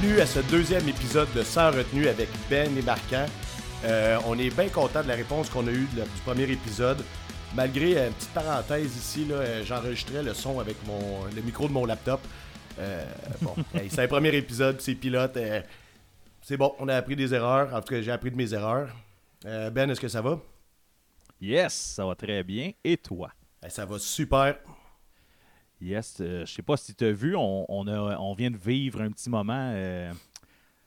[0.00, 3.26] bienvenue à ce deuxième épisode de Sans retenue avec Ben et Marquant.
[3.84, 6.44] Euh, on est bien content de la réponse qu'on a eue de la- du premier
[6.50, 7.02] épisode.
[7.54, 11.66] Malgré euh, une petite parenthèse ici, là, euh, j'enregistrais le son avec mon, le micro
[11.68, 12.20] de mon laptop.
[12.78, 13.04] Euh,
[13.42, 15.36] bon, hey, c'est un premier épisode, c'est pilote.
[16.42, 17.74] c'est bon, on a appris des erreurs.
[17.74, 18.88] En tout cas, j'ai appris de mes erreurs.
[19.44, 20.38] Ben, est-ce que ça va?
[21.40, 22.72] Yes, ça va très bien.
[22.84, 23.30] Et toi?
[23.64, 24.56] Eh, ça va super.
[25.80, 28.56] Yes, euh, je sais pas si tu as vu, on, on a- on vient de
[28.56, 30.12] vivre un petit moment euh,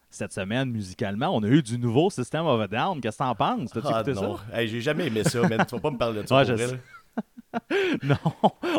[0.10, 1.30] cette semaine musicalement.
[1.36, 3.02] On a eu du nouveau System of a Down.
[3.02, 3.72] Qu'est-ce que t'en penses?
[3.72, 4.38] T'as-tu Ah, écouté non.
[4.54, 5.66] Hey, j'ai jamais aimé ça, man.
[5.68, 6.76] Tu vas pas me parler de ça Ouais, pour je ça?
[8.04, 8.18] Non,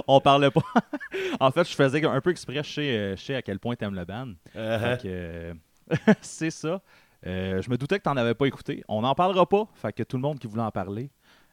[0.09, 0.63] on parlait pas.
[1.41, 3.77] en fait, je faisais un peu exprès, je sais, euh, je sais à quel point
[3.77, 4.31] t'aimes le band.
[4.57, 4.99] Uh-huh.
[5.05, 5.55] Euh,
[6.21, 6.81] c'est ça.
[7.25, 8.85] Je me doutais que t'en avais pas écouté.
[8.89, 9.67] On n'en parlera pas.
[9.75, 11.11] Fait que tout le monde qui voulait en parler,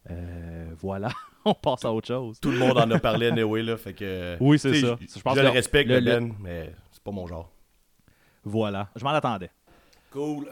[0.10, 1.10] euh, voilà,
[1.46, 2.40] on passe à autre chose.
[2.40, 3.78] Tout le monde en a parlé anyway, là.
[3.78, 4.38] Fait que.
[4.40, 4.98] Oui, c'est ça.
[5.00, 7.52] Je, Je pense je que le respecte, le- Ben, mais c'est pas mon genre.
[8.44, 9.52] Voilà, je m'en attendais.
[10.12, 10.48] Cool.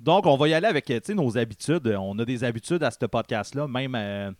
[0.00, 1.86] Donc, on va y aller avec euh, nos habitudes.
[1.98, 4.30] On a des habitudes à ce podcast-là, même euh,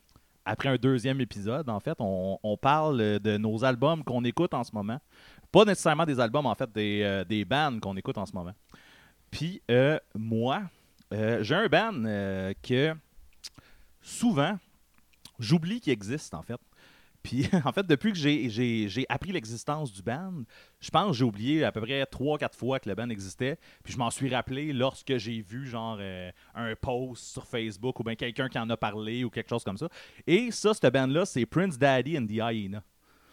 [0.45, 1.97] après un deuxième épisode, en fait.
[2.01, 4.99] On, on parle de nos albums qu'on écoute en ce moment.
[5.53, 8.55] Pas nécessairement des albums, en fait, des, euh, des bands qu'on écoute en ce moment.
[9.31, 9.63] Puis,
[10.15, 10.63] moi,
[11.13, 12.03] j'ai un band
[12.63, 12.95] que
[14.05, 14.59] souvent,
[15.39, 16.61] j'oublie qu'il existe, en fait.
[17.23, 20.43] Puis, en fait, depuis que j'ai- appris l'existence du band,
[20.81, 23.57] je pense que j'ai oublié à peu près 3-4 fois que le band existait.
[23.83, 28.05] Puis je m'en suis rappelé lorsque j'ai vu genre euh, un post sur Facebook ou
[28.05, 29.89] bien quelqu'un qui en a parlé ou quelque chose comme ça.
[30.27, 32.83] Et ça, cette band-là, c'est Prince Daddy and the Hyena,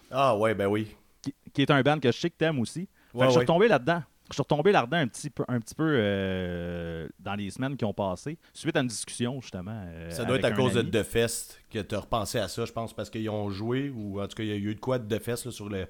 [0.09, 0.87] Ah, ouais, ben oui.
[1.21, 2.87] qui, qui est un band que je sais que t'aimes aussi.
[3.11, 3.43] Fait Ouais, que je suis ouais.
[3.43, 4.03] retombé là-dedans.
[4.31, 7.85] Je suis retombé là-dedans un petit peu, un petit peu euh, dans les semaines qui
[7.85, 9.83] ont passé, suite à une discussion justement.
[9.87, 10.89] euh, Ça doit être à cause ami.
[10.89, 13.89] de The Fest que tu as repensé à ça, je pense, parce qu'ils ont joué,
[13.89, 15.69] ou en tout cas, il y a eu de quoi de The Fest là, sur
[15.69, 15.85] le,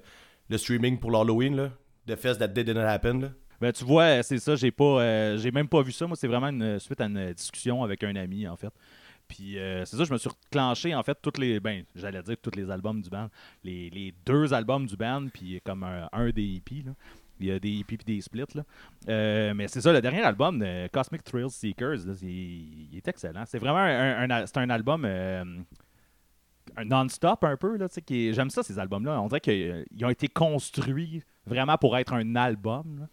[0.48, 1.70] le streaming pour l'Halloween.
[2.06, 3.20] The Fest that didn't happen.
[3.20, 3.28] Là?
[3.60, 6.06] Ben, tu vois, c'est ça, j'ai pas euh, j'ai même pas vu ça.
[6.08, 8.72] Moi, c'est vraiment une suite à une discussion avec un ami, en fait.
[9.28, 11.60] Puis euh, c'est ça, je me suis reclenché, en fait, toutes les.
[11.60, 13.28] Ben, j'allais dire tous les albums du band.
[13.62, 16.92] Les, les deux albums du band, puis comme un, un des hippies, là.
[17.40, 18.62] Il y a des hippies puis des splits, là.
[19.08, 23.44] Euh, mais c'est ça, le dernier album, Cosmic Thrill Seekers, là, il est excellent.
[23.46, 25.04] C'est vraiment un, un- un album.
[25.04, 25.44] euh,
[26.86, 27.76] non-stop un peu
[28.08, 32.36] j'aime ça ces albums là on dirait qu'ils ont été construits vraiment pour être un
[32.36, 33.06] album là.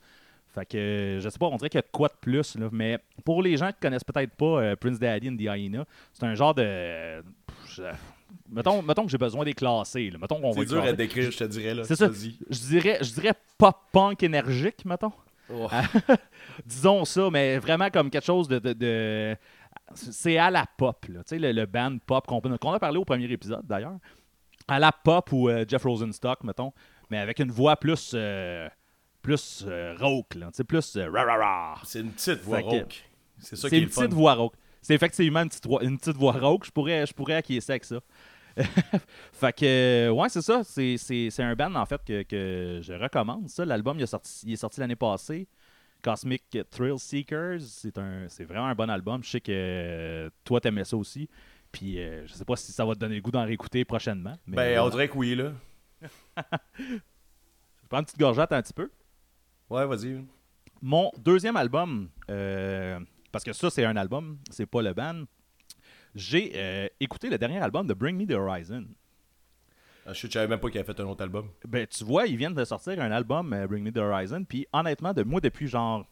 [0.52, 2.70] Fait que, je sais pas, on dirait qu'il y a de quoi de plus, là.
[2.72, 6.26] Mais pour les gens qui connaissent peut-être pas euh, Prince Daddy and the Hyena, c'est
[6.26, 7.22] un genre de.
[8.50, 10.18] Mettons, mettons que j'ai besoin des classer, là.
[10.20, 11.74] Mettons qu'on va C'est dur à décrire, je te dirais.
[11.76, 11.84] là.
[11.84, 12.10] C'est ça.
[12.12, 15.12] Je dirais, je dirais pop-punk énergique, mettons.
[15.52, 15.68] Oh.
[16.66, 18.60] Disons ça, mais vraiment comme quelque chose de.
[18.60, 19.36] de- de-
[19.96, 21.20] C'est à la pop, là.
[21.24, 23.98] Tu sais, le, le band pop qu'on qu'on a parlé au premier épisode, d'ailleurs.
[24.68, 26.72] À la pop ou euh, Jeff Rosenstock, mettons.
[27.10, 28.12] Mais avec une voix plus.
[28.14, 28.68] euh,
[29.22, 30.48] plus euh, rauque, là.
[30.48, 30.96] Tu sais, plus.
[30.98, 31.82] rah, rah, rah.
[31.84, 33.04] C'est une petite voix rauque.
[33.40, 34.54] C'est ça qui est une petite voix rauque.
[34.82, 36.66] C'est effectivement une petite, voix- une petite voix rauque.
[36.66, 38.00] Je pourrais, je pourrais acquiescer avec ça.
[39.34, 40.62] fait que, euh, ouais, c'est ça.
[40.64, 43.48] C'est, un band, en fait, que, que je recommande.
[43.50, 45.48] Ça, l'album, il, est sorti- il est sorti l'année passée.
[46.02, 49.24] Cosmic Thrill Seekers, c'est, vraiment un bon album.
[49.24, 51.30] Je sais que euh, toi, t'aimais ça aussi.
[51.72, 54.36] Puis, euh, je sais pas si ça va te donner le goût d'en réécouter prochainement.
[54.48, 54.86] Mais Ben, voilà.
[54.86, 55.52] on dirait que oui, là.
[56.80, 58.90] Je prends une petite gorgette un petit peu.
[59.70, 60.24] Ouais, vas-y.
[60.82, 63.00] Mon deuxième album, euh,
[63.32, 65.24] parce que ça, c'est un album, c'est pas le band.
[66.16, 68.86] J'ai euh, écouté le dernier album de Bring Me the Horizon.
[70.06, 71.50] Ah, je savais même pas qu'il avait fait un autre album.
[71.68, 74.66] Ben, tu vois, ils viennent de sortir un album, euh, Bring Me the Horizon, puis
[74.74, 76.06] honnêtement, de moi, depuis genre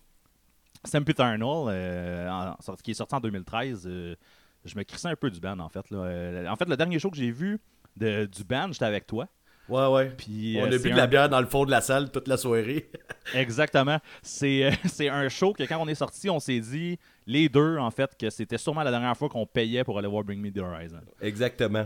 [0.85, 4.15] Sempiternal, euh, en- qui est sorti en 2013, euh,
[4.63, 5.89] je me crissais un peu du band, en fait.
[5.89, 6.51] là.
[6.51, 7.59] En fait, le dernier show que j'ai vu
[7.95, 9.27] de, du band, j'étais avec toi.
[9.69, 10.09] Ouais, ouais.
[10.17, 12.09] Puis, on euh, a bu de un- la bière dans le fond de la salle
[12.11, 12.89] toute la soirée.
[13.33, 13.99] Exactement.
[14.21, 17.77] C'est euh, c'est un show que quand on est sorti, on s'est dit, les deux,
[17.77, 20.51] en fait, que c'était sûrement la dernière fois qu'on payait pour aller voir Bring Me
[20.51, 21.01] the Horizon.
[21.21, 21.85] Exactement.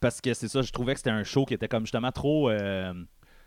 [0.00, 2.48] Parce que c'est ça, je trouvais que c'était un show qui était comme justement trop.
[2.48, 2.94] euh,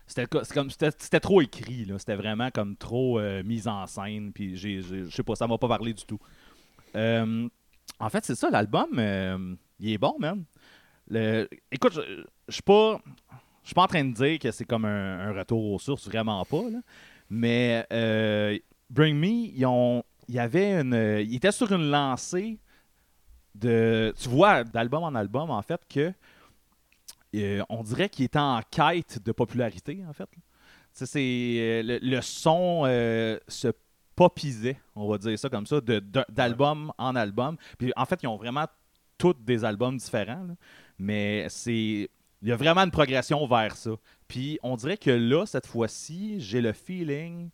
[0.06, 1.98] c'était comme c'était c'était trop écrit, là.
[1.98, 4.32] C'était vraiment comme trop euh, mise en scène.
[4.32, 6.20] Puis j'ai, je sais pas, ça m'a pas parlé du tout.
[6.94, 10.44] En fait, c'est ça, l'album, il est bon, man.
[11.08, 11.92] Le- écoute,
[12.48, 13.00] je suis pas.
[13.64, 16.44] Je suis pas en train de dire que c'est comme un, retour aux sources, vraiment
[16.44, 16.68] pas.
[16.70, 16.80] là.
[17.30, 18.58] Mais euh,
[18.90, 20.04] Bring Me, ils ont.
[20.28, 20.94] Il y avait une.
[20.94, 22.58] Il était sur une lancée
[23.54, 24.12] de.
[24.20, 26.12] Tu vois, d'album en album, en fait, que
[27.34, 30.28] euh, on dirait qu'il était en quête de popularité, en fait.
[30.92, 32.84] C'est euh, le, le son
[33.48, 33.72] se
[34.14, 35.80] popisait, on va dire ça comme ça,
[36.28, 37.56] d'album en album.
[37.78, 38.66] Puis en fait, ils ont vraiment
[39.16, 40.46] tous des albums différents,
[40.98, 42.10] mais c'est
[42.44, 43.92] il y a vraiment une progression vers ça.
[44.28, 47.48] Puis on dirait que là, cette fois-ci, j'ai le feeling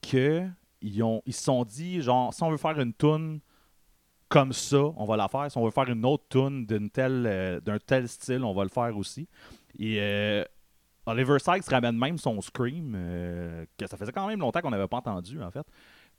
[0.00, 0.46] que
[0.80, 3.40] ils, ont, ils se sont dit, genre, si on veut faire une tune
[4.28, 5.50] comme ça, on va la faire.
[5.50, 8.96] Si on veut faire une autre telle, euh, d'un tel style, on va le faire
[8.96, 9.28] aussi.
[9.76, 10.44] Et euh,
[11.06, 14.86] Oliver Sykes ramène même son Scream, euh, que ça faisait quand même longtemps qu'on n'avait
[14.86, 15.66] pas entendu, en fait.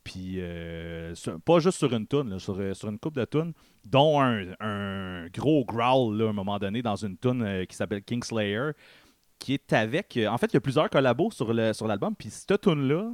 [0.03, 3.25] Puis, euh, sur- pas juste sur une tune, là, sur, euh, sur une coupe de
[3.25, 3.53] tunes,
[3.85, 7.75] dont un, un gros growl, là, à un moment donné, dans une tune euh, qui
[7.75, 8.71] s'appelle Kingslayer,
[9.39, 10.17] qui est avec...
[10.17, 13.11] euh, en fait, il y a plusieurs collabos sur, le, sur l'album, puis cette tune-là,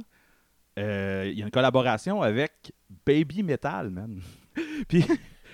[0.78, 2.72] euh, il y a une collaboration avec
[3.06, 4.20] Baby Metal, man.
[4.88, 5.04] puis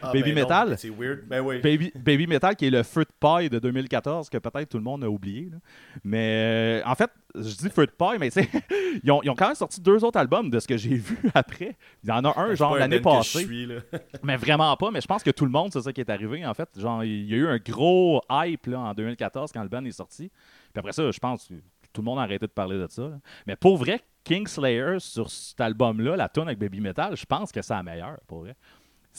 [0.02, 0.76] Ah, Baby ben Metal?
[0.78, 1.26] C'est weird.
[1.26, 1.58] Ben oui.
[1.60, 5.02] Baby, Baby Metal, qui est le Fruit Pie de 2014, que peut-être tout le monde
[5.02, 5.48] a oublié.
[5.50, 5.56] là.
[6.04, 8.50] Mais en fait, je dis Fruit Pie, mais tu sais,
[9.04, 11.18] ils ont, ils ont quand même sorti deux autres albums de ce que j'ai vu
[11.34, 11.76] après.
[12.02, 13.44] Il y en a un, genre, l'année passée.
[13.44, 13.68] suis.
[14.22, 16.44] Mais vraiment pas, mais je pense que tout le monde, c'est ça qui est arrivé,
[16.46, 16.68] en fait.
[16.78, 19.92] Genre, il y a eu un gros hype là, en 2014 quand le band est
[19.92, 20.28] sorti.
[20.28, 21.54] Puis après ça, je pense que
[21.92, 23.02] tout le monde a arrêté de parler de ça.
[23.02, 23.18] là.
[23.46, 27.62] Mais pour vrai, Kingslayer, sur cet album-là, la tune avec Baby Metal, je pense que
[27.62, 28.56] c'est la meilleure, pour vrai.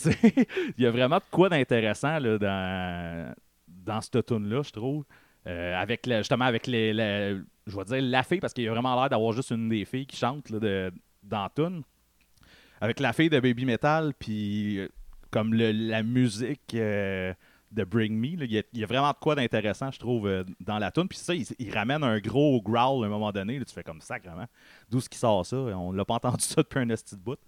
[0.05, 3.33] Il y a vraiment de quoi d'intéressant dans,
[3.67, 5.05] dans cette tune-là, je trouve.
[5.47, 8.71] Euh, avec le- justement avec les, je vais dire la fille parce qu'il y a
[8.71, 10.91] vraiment l'air d'avoir juste une des filles qui chante là, de,
[11.23, 11.83] dans la tune.
[12.81, 14.87] Avec la fille de Baby Metal, puis euh,
[15.31, 17.33] comme le- la musique euh,
[17.71, 20.45] de Bring Me, il y, a- il y a vraiment de quoi d'intéressant, je trouve,
[20.59, 21.07] dans la tune.
[21.07, 23.57] Puis ça, il, il ramène un gros growl à un moment donné.
[23.59, 24.45] là, tu fais comme ça, vraiment.
[24.89, 25.57] D'où ce qui sort ça?
[25.57, 27.39] On l'a pas entendu ça depuis un de bout.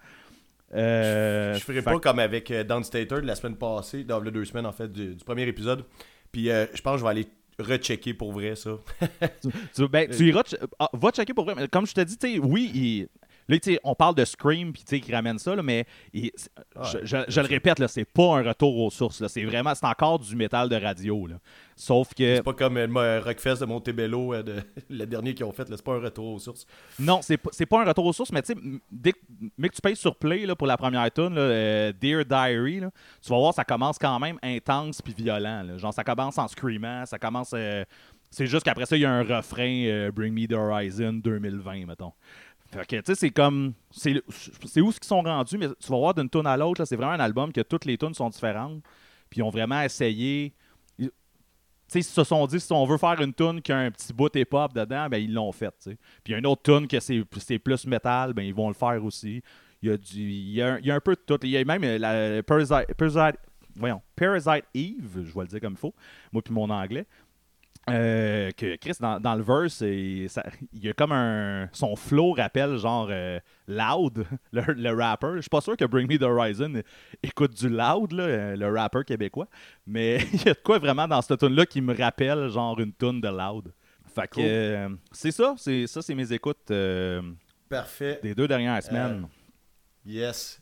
[0.71, 4.65] Je ferais fait pas comme avec Downstater de la semaine passée, dans les deux semaines
[4.65, 5.83] en fait, du, du premier épisode.
[6.31, 7.27] Puis euh, je pense que je vais aller
[7.59, 8.77] rechecker pour vrai ça.
[9.75, 11.55] Tu, ben, tu iras, ch- ah, va checker pour vrai.
[11.55, 13.07] Mais Comme je te dis, tu sais, oui, il-
[13.49, 16.31] là, on parle de Scream, puis tu sais, qui ramène ça, là, mais il-
[16.75, 19.25] Ah, je, je- je le répète, c'est pas un retour aux sources.
[19.27, 21.27] C'est vraiment, c'est encore du métal de radio.
[21.27, 21.35] Là.
[21.75, 22.87] Sauf que, C'est pas comme euh,
[23.19, 24.55] le Rockfest de Montebello, euh, de,
[24.89, 26.65] le dernier qu'ils ont fait, c'est pas un retour aux sources.
[26.99, 28.59] non, c'est pas, un retour aux sources, mais tu sais,
[28.91, 29.19] dès que,
[29.57, 32.91] mais que tu payes sur Play là, pour la première tune, euh, Dear Diary, là,
[33.21, 35.63] tu vas voir, ça commence quand même intense puis violent.
[35.63, 35.77] là.
[35.77, 37.51] Genre, ça commence en screamant, ça commence.
[37.53, 37.83] euh,
[38.31, 41.87] c'est juste qu'après ça, il y a un refrain euh, Bring Me the Horizon 2020,
[41.87, 42.13] mettons.
[42.71, 43.73] Fait que, tu sais, c'est comme.
[43.91, 44.21] C'est
[44.81, 47.13] où ce qu'ils sont rendus, mais tu vas voir d'une tune à l'autre, c'est vraiment
[47.13, 48.83] un album que toutes les tunes sont différentes.
[49.29, 50.53] Puis ils ont vraiment essayé.
[50.97, 51.07] Tu
[51.87, 54.13] sais, ils se sont dit, si on veut faire une tune qui a un petit
[54.13, 55.97] bout hip-hop dedans, ben ils l'ont fait, tu sais.
[56.23, 59.41] Puis une autre tune que c'est plus métal, ben ils vont le faire aussi.
[59.81, 61.39] Il y a, du, il y a, un, peu de tout.
[61.41, 63.39] Il y a même euh, la Parasite, Parasite,
[63.75, 65.95] voyons, Parasite Eve, je vais le dire comme il faut,
[66.31, 67.07] moi puis mon anglais.
[67.91, 69.83] Euh, que Chris, dans, dans le verse,
[70.31, 71.69] ça- il y a comme un.
[71.73, 75.33] Son flow rappelle genre euh, Loud, le, le rapper.
[75.35, 76.81] Je suis pas sûr que Bring Me the Horizon
[77.23, 79.47] écoute du Loud, là, euh, le rapper québécois.
[79.85, 82.79] Mais il y a de quoi vraiment dans cette tune là qui me rappelle genre
[82.79, 83.73] une tune de Loud.
[84.13, 84.43] Fait que Cool.
[84.45, 86.71] euh, c'est ça, c'est ça, c'est mes écoutes
[87.69, 88.19] Parfait.
[88.23, 89.27] des deux dernières semaines.
[90.05, 90.61] Yes.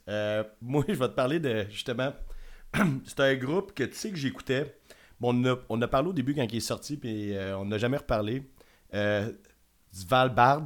[0.61, 2.11] Moi, je vais te parler de justement.
[3.05, 4.75] c'est un groupe que tu sais que j'écoutais.
[5.19, 7.65] Bon, on, a, on a parlé au début quand il est sorti, puis euh, on
[7.65, 8.43] n'a jamais reparlé.
[8.93, 9.31] Euh,
[9.91, 10.63] Svalbard.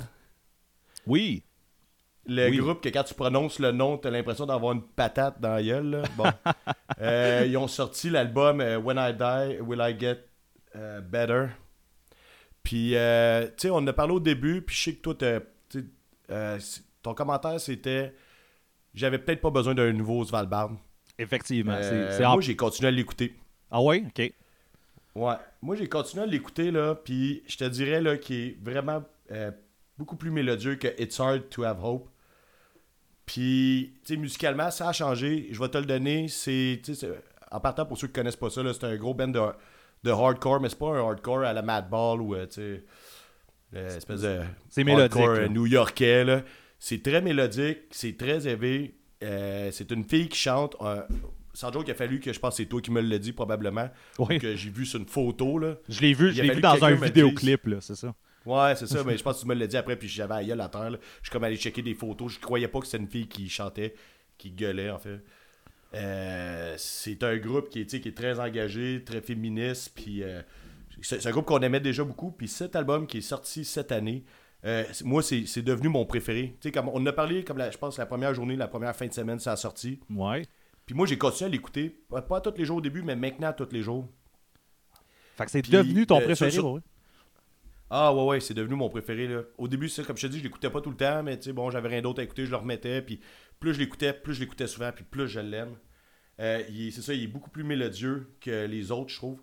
[1.08, 1.44] Oui,
[2.28, 2.58] Le Oui.
[2.58, 5.64] groupe que quand tu prononces le nom, tu as l'impression d'avoir une patate dans la
[5.64, 5.90] gueule.
[5.90, 6.04] là.
[6.18, 6.26] Bon.
[7.02, 10.24] Euh, ils ont sorti l'album euh, When I Die, Will I Get
[10.76, 11.48] euh, Better.
[12.62, 15.16] Puis, euh, tu sais, on en a parlé au début, puis je sais que toi,
[16.30, 16.60] euh,
[17.02, 18.14] ton commentaire, c'était
[18.94, 20.72] j'avais peut-être pas besoin d'un nouveau Svalbard.
[21.18, 21.74] effectivement.
[21.76, 23.34] Euh, moi, j'ai continué à l'écouter.
[23.72, 24.32] Ah ouais, ok.
[25.16, 25.36] Ouais.
[25.62, 29.52] Moi, j'ai continué à l'écouter, là, puis je te dirais, là, qu'il est vraiment euh,
[29.98, 32.10] beaucoup plus mélodieux que It's Hard to Have Hope.
[33.26, 35.48] Puis, tu sais, musicalement, ça a changé.
[35.52, 36.28] Je vais te le donner.
[36.28, 36.82] C'est,
[37.52, 39.42] en partant, pour ceux qui connaissent pas ça, là, c'est un gros band de,
[40.04, 42.84] de hardcore, mais c'est pas un hardcore à la Madball ou, euh, tu sais,
[43.72, 44.42] l'espèce de
[44.78, 46.26] hardcore euh, new-yorkais.
[46.26, 46.42] là.
[46.80, 48.96] C'est très mélodique, c'est très élevé.
[49.24, 50.76] Euh, c'est une fille qui chante.
[51.54, 53.34] Sans joke, il a fallu que je pense que c'est toi qui me l'as dit
[53.34, 53.90] probablement.
[54.20, 54.40] Oui.
[54.40, 55.58] Que j'ai vu sur une photo.
[55.58, 55.76] Là.
[55.90, 58.14] Je l'ai vu, je l'ai vu dans un vidéoclip, là, c'est ça.
[58.46, 60.44] Ouais, c'est ça, mais je pense que tu me l'as dit après, puis j'avais la
[60.44, 60.90] gueule à terre.
[60.92, 60.98] là.
[61.22, 62.34] Je suis comme allé checker des photos.
[62.34, 63.94] Je croyais pas que c'était une fille qui chantait,
[64.38, 65.20] qui gueulait en fait.
[65.94, 70.42] Euh, c'est un groupe qui est, qui est très engagé, très féministe, puis euh,
[71.02, 72.32] c'est un groupe qu'on aimait déjà beaucoup.
[72.32, 74.24] Puis cet album qui est sorti cette année,
[74.64, 76.56] euh, moi, c'est devenu mon préféré.
[76.74, 79.14] Comme on a parlé, comme la- je pense, la première journée, la première fin de
[79.14, 80.00] semaine, ça a sorti.
[80.10, 80.44] Ouais.
[80.92, 83.54] Puis moi, j'ai continué à l'écouter, pas, pas tous les jours au début, mais maintenant
[83.54, 84.10] tous les jours.
[85.38, 86.82] Fait que c'est devenu ton euh, préféré, sur- sur-.
[87.90, 89.44] Ah ouais ouais, c'est devenu mon préféré là.
[89.58, 91.46] Au début, c'est comme je te dis, je l'écoutais pas tout le temps, mais tu
[91.46, 93.22] sais bon, j'avais rien d'autre à écouter, je le remettais, puis
[93.58, 95.78] plus je l'écoutais, plus je l'écoutais souvent, puis plus je l'aime.
[96.42, 99.40] Euh, c'est ça, il est beaucoup plus mélodieux que les autres, je trouve.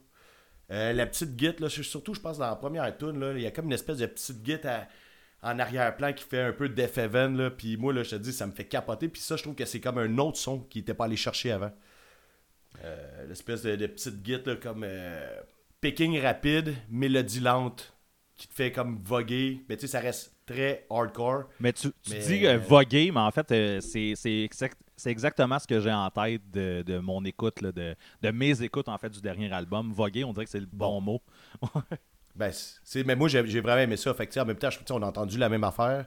[0.70, 3.46] Euh, la petite guite là, surtout je pense dans la première tune là, il y
[3.46, 4.86] a comme une espèce de petite guite à,
[5.42, 7.50] en arrière-plan qui fait un peu Def Heaven, là.
[7.50, 9.08] Puis moi, là, je te dis, ça me fait capoter.
[9.08, 11.52] Puis ça, je trouve que c'est comme un autre son qui n'était pas allé chercher
[11.52, 11.72] avant.
[12.84, 15.40] Euh, L'espèce de, de petite là, comme euh,
[15.80, 17.94] picking rapide, mélodie lente,
[18.36, 19.64] qui te fait comme voguer.
[19.68, 21.44] Mais tu sais, ça reste très hardcore.
[21.60, 24.14] Mais tu, tu Mais- dis euh, voguer, mais en fait, euh, c'est
[24.44, 28.30] exact- c'est exactement ce que j'ai en tête de, de mon écoute, là, de, de
[28.32, 29.92] mes écoutes en fait du dernier album.
[29.92, 31.22] Voguer, on dirait que c'est le bon, mot.
[32.38, 34.14] Ben, c'est, mais moi, j'ai, j'ai vraiment aimé ça.
[34.14, 36.06] Fait que, en même temps, je- on a entendu la même affaire.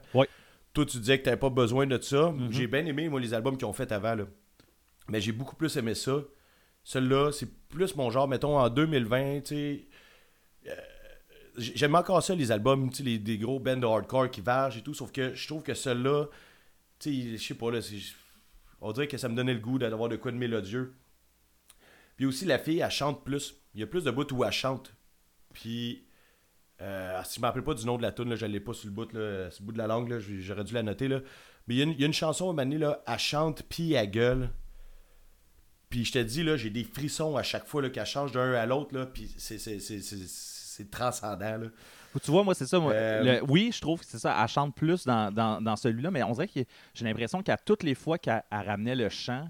[0.72, 2.30] Toi, tu disais que tu n'avais pas besoin de ça.
[2.32, 2.50] Mhm.
[2.50, 4.14] J'ai bien aimé, moi, les albums qu'ils ont fait avant.
[4.14, 4.24] Là.
[5.08, 6.16] Mais j'ai beaucoup plus aimé ça.
[6.84, 8.26] Celui-là, c'est plus mon genre.
[8.26, 9.86] Mettons, en 2020, tu sais.
[10.68, 10.74] euh,
[11.58, 14.78] J'aime encore ça, les albums, tu sais, les, des gros bands de hardcore qui vargent
[14.78, 14.94] et tout.
[14.94, 16.26] Sauf que je trouve que celui-là,
[16.98, 18.14] tu sais, je sais pas, là, c'est-
[18.80, 20.94] on dirait que ça me donnait le goût d'avoir de quoi de mélodieux.
[22.16, 23.54] Puis aussi, la fille, elle chante plus.
[23.74, 24.94] Il y a plus de bouts où elle chante.
[25.52, 26.06] Puis,
[26.82, 28.72] euh, si je me rappelle pas du nom de la tune, là, je l'ai pas
[28.74, 31.08] sur le bout, là, sur le bout de la langue, j'aurais dû la noter.
[31.08, 31.20] Là.
[31.68, 33.02] Mais il y, a une- il y a une chanson, à un moment donné, là,
[33.06, 34.50] elle chante, puis elle gueule.
[35.88, 38.66] Puis je te dis, là, j'ai des frissons à chaque fois qu'elle change d'un à
[38.66, 41.58] l'autre, puis c'est, transcendant.
[41.58, 41.66] Là.
[42.22, 42.78] Tu vois, moi, c'est ça.
[42.80, 44.36] moi, Euh, le- oui, je trouve que c'est ça.
[44.40, 46.60] Elle chante plus dans, dans, dans celui-là, mais on dirait que
[46.94, 49.48] j'ai l'impression qu'à toutes les fois qu'elle elle ramenait le chant,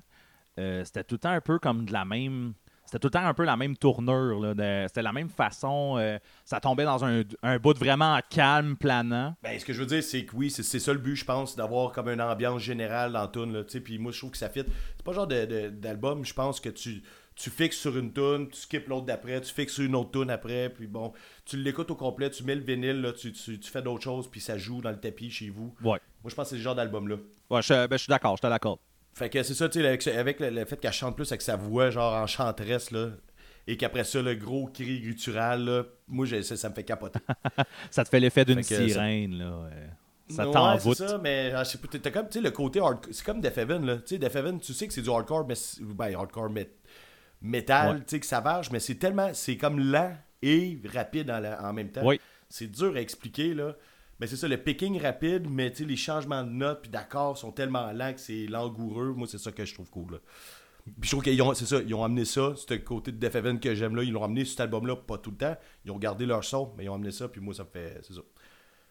[0.58, 2.54] euh, c'était tout le temps un peu comme de la même.
[2.92, 4.54] C'était tout le temps un peu la même tournure.
[4.86, 5.96] C'était la même façon.
[5.98, 9.34] euh, ça tombait dans un, un bout de vraiment calme, planant.
[9.42, 11.56] Ben, ce que je veux dire, c'est que oui, c'est, ça le but, je pense,
[11.56, 13.64] d'avoir comme une ambiance générale dans tune.
[13.82, 14.64] Puis moi, je trouve que ça fit.
[14.66, 17.02] C'est pas le genre d'album, je pense, que tu,
[17.34, 20.28] tu fixes sur une tune, tu skips l'autre d'après, tu fixes sur une autre tune
[20.28, 21.14] après, puis bon,
[21.46, 24.30] tu l'écoutes au complet, tu mets le vinyle, là, tu, tu, tu fais d'autres choses,
[24.30, 25.74] puis ça joue dans le tapis chez vous.
[25.82, 25.98] Ouais.
[26.22, 27.16] Moi, je pense que c'est le genre d'album-là.
[27.48, 28.80] Ouais, je, ben, je suis d'accord, je te l'accorde.
[29.14, 31.42] Fait que c'est ça, tu sais, avec, avec le, le fait qu'elle chante plus avec
[31.42, 33.08] sa voix, genre en chanteresse, là,
[33.66, 37.20] et qu'après ça, le gros cri guttural, là, moi, ça, ça me fait capoter.
[37.90, 39.34] Ça te fait l'effet d'une que ça- sirène.
[39.38, 39.68] Là,
[40.28, 40.96] ça Ouais, t'envoûte.
[40.96, 43.24] c'est ça, mais ah, je sais pas, t'as comme, tu sais, le côté hardcore, c'est
[43.24, 45.54] comme Def Heaven, là, tu sais, Def Heaven, tu sais que c'est du hardcore, mais,
[45.80, 46.70] ben, hardcore met-
[47.42, 47.98] métal, Ouais.
[48.00, 51.72] tu sais, que ça varge, mais c'est tellement, c'est comme lent et rapide en, en
[51.72, 52.04] même temps.
[52.04, 52.18] Oui.
[52.48, 53.74] C'est dur à expliquer, là.
[54.22, 57.90] Mais c'est ça, le picking rapide, mais les changements de notes puis d'accords sont tellement
[57.90, 59.14] lents que c'est langoureux.
[59.16, 60.12] Moi, c'est ça que je trouve cool.
[60.12, 60.18] Là.
[60.84, 63.34] Puis je trouve qu'ils ont, c'est ça, ils ont amené ça, ce côté de Def
[63.34, 65.56] Heaven que j'aime là, ils l'ont amené cet album-là, pas tout le temps.
[65.84, 67.98] Ils ont gardé leur son, mais ils ont amené ça, puis moi, ça me fait.
[68.02, 68.20] C'est ça.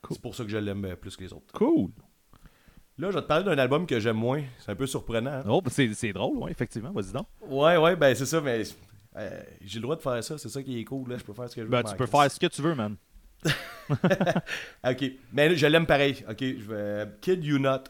[0.02, 0.16] Cool.
[0.18, 1.54] C'est pour ça que je l'aime euh, plus que les autres.
[1.54, 1.92] Cool.
[2.98, 4.44] Là, je vais te parler d'un album que j'aime moins.
[4.60, 5.32] C'est un peu surprenant.
[5.32, 5.44] hein.
[5.48, 6.92] Oh, ben, c'est c'est drôle, ouais, effectivement.
[6.92, 7.28] Vas-y donc.
[7.48, 8.64] Ouais, ouais, ben c'est ça, mais
[9.16, 10.38] euh, j'ai le droit de faire ça.
[10.38, 11.10] C'est ça qui est cool.
[11.10, 11.18] Là.
[11.18, 11.72] Je peux faire ce que je veux.
[11.72, 12.98] Ben, tu peux faire ce que tu veux, man.
[14.88, 16.24] Ok, mais je l'aime pareil.
[16.30, 17.08] Ok, je vais.
[17.22, 17.84] Kid You Not,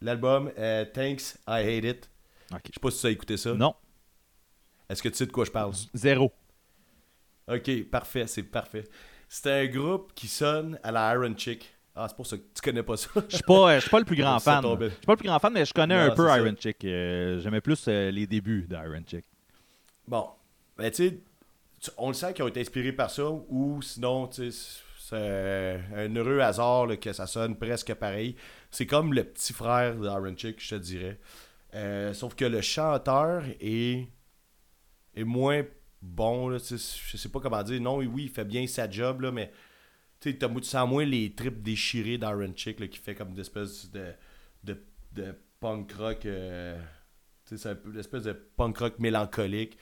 [0.00, 2.10] l'album euh, Thanks, I Hate It.
[2.52, 2.60] Ok.
[2.66, 3.54] Je sais pas si tu as écouté ça.
[3.54, 3.74] Non,
[4.88, 5.72] Est-ce que tu sais de quoi je parle?
[5.94, 6.32] zéro.
[7.48, 8.84] Ok, parfait, c'est parfait.
[9.28, 11.72] C'est un groupe qui sonne à la Iron Chick.
[11.94, 13.08] Ah, c'est pour ça que tu connais pas ça.
[13.28, 14.62] Je suis pas, euh, pas le plus grand fan.
[14.62, 16.38] Je suis pas le plus grand fan, mais je connais Non, un peu ça.
[16.38, 16.84] Iron Chick.
[16.84, 19.24] Euh, J'aimais plus euh, les débuts d'Iron Chick.
[20.06, 20.28] Bon,
[20.76, 21.18] ben tu sais,
[21.96, 26.16] on le sent qu'ils ont été inspirés par ça, ou sinon, tu sais, c'est un
[26.16, 28.34] heureux hasard là, que ça sonne presque pareil.
[28.72, 31.20] C'est comme le petit frère d'Iron Chick, je te dirais.
[31.74, 34.08] Euh, sauf que le chanteur est,
[35.14, 35.62] est moins
[36.02, 37.80] bon, là, je sais pas comment dire.
[37.80, 39.52] Non, oui, il fait bien sa job, là, mais
[40.18, 44.06] tu sens moins les tripes déchirées d'Iron Chick là, qui fait comme une espèce de,
[44.64, 44.82] de,
[45.12, 46.26] de punk rock.
[46.26, 46.76] euh,
[47.44, 49.78] c'est un peu une espèce de punk rock mélancolique.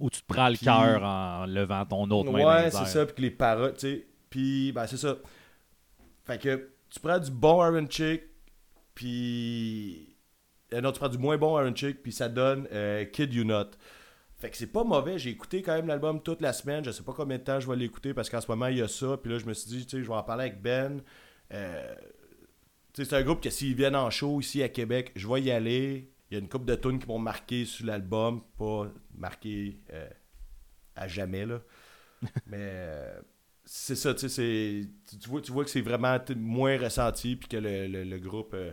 [0.00, 2.64] Où tu te prends le cœur en levant ton autre main.
[2.64, 4.07] Ouais, c'est ça, puis que les paroles, tu sais.
[4.30, 5.16] Puis, ben, c'est ça.
[6.24, 8.22] Fait que tu prends du bon Iron Chick,
[8.94, 10.16] puis.
[10.72, 13.44] euh, non, tu prends du moins bon Iron Chick, puis ça donne euh, Kid You
[13.44, 13.70] Not.
[14.38, 15.18] Fait que c'est pas mauvais.
[15.18, 16.84] J'ai écouté quand même l'album toute la semaine.
[16.84, 18.82] Je sais pas combien de temps je vais l'écouter parce qu'en ce moment, il y
[18.82, 19.16] a ça.
[19.16, 21.02] Puis là, je me suis dit, tu sais, je vais en parler avec Ben.
[21.52, 21.94] Euh,
[22.92, 25.42] tu sais, c'est un groupe que s'ils viennent en show ici à Québec, je vais
[25.42, 26.12] y aller.
[26.30, 28.42] Il y a une couple de tunes qui m'ont marqué sur l'album.
[28.58, 30.08] Pas marqué euh,
[30.94, 31.60] à jamais, là.
[32.46, 33.12] Mais
[33.70, 37.48] c'est ça, tu sais, c'est- tu, vois, tu vois que c'est vraiment moins ressenti, puis
[37.48, 38.54] que le, le- le groupe.
[38.54, 38.72] euh,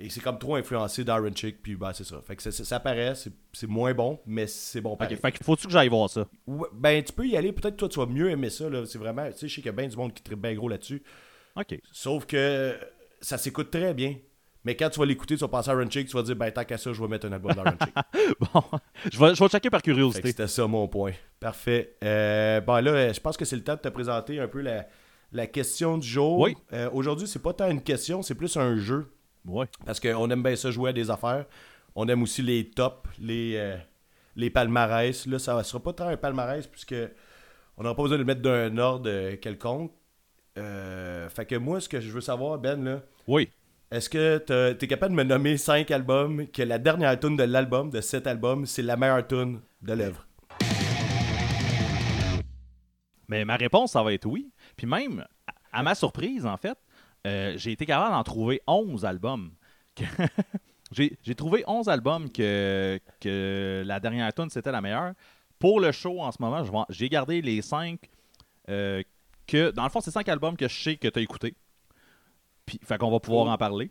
[0.00, 2.22] et c'est comme trop influencé d'Iron Chick, puis bah c'est ça.
[2.22, 5.16] Fait que ça, ça, ça paraît, c'est moins bon, mais c'est bon Ok, pareil.
[5.16, 6.28] fait que faut-tu que j'aille voir ça?
[6.46, 8.86] Ouais, ben, tu peux y aller, peut-être toi, tu vas mieux aimer ça, là.
[8.86, 10.54] C'est vraiment, tu sais, je sais qu'il y a bien du monde qui tripe bien
[10.54, 11.02] gros là-dessus.
[11.56, 11.80] Ok.
[11.92, 12.78] Sauf que
[13.20, 14.16] ça s'écoute très bien.
[14.64, 16.50] Mais quand tu vas l'écouter, tu vas passer à Iron Chick, tu vas dire, ben,
[16.50, 17.94] tant qu'à ça, je vais mettre un album d'Iron Chick.
[18.52, 18.62] Bon,
[19.10, 20.28] je vais, je vais checker par curiosité.
[20.28, 21.12] c'était ça mon point.
[21.40, 21.96] Parfait.
[22.04, 24.86] Euh, bon, là, je pense que c'est le temps de te présenter un peu la,
[25.32, 26.38] la question du jour.
[26.40, 26.56] Oui.
[26.72, 29.12] Euh, Aujourd'hui, c'est pas tant une question, c'est plus un jeu.
[29.46, 29.66] Ouais.
[29.86, 31.46] Parce qu'on aime bien ça jouer à des affaires.
[31.94, 33.76] On aime aussi les tops, les, euh,
[34.36, 35.26] les palmarès.
[35.26, 36.94] Là, ça ne sera pas tant un palmarès puisque
[37.76, 39.92] on n'aura pas besoin de le mettre d'un ordre euh, quelconque.
[40.58, 43.48] Euh, fait que moi, ce que je veux savoir, Ben, là, Oui.
[43.90, 47.44] Est-ce que tu es capable de me nommer 5 albums que la dernière tune de
[47.44, 50.26] l'album, de cet album, c'est la meilleure tune de l'œuvre?
[53.28, 54.50] Mais ma réponse, ça va être oui.
[54.76, 55.24] Puis même,
[55.72, 56.76] à ma surprise, en fait,
[57.26, 59.50] euh, j'ai été capable d'en trouver 11 albums.
[60.90, 65.12] J'ai trouvé 11 albums que, que la dernière tune c'était la meilleure.
[65.58, 68.00] Pour le show en ce moment, j'ai gardé les 5
[68.66, 69.70] que.
[69.72, 71.54] Dans le fond, c'est 5 albums que je sais que tu as écoutés.
[72.68, 73.90] Puis, fait qu'on va pouvoir en parler.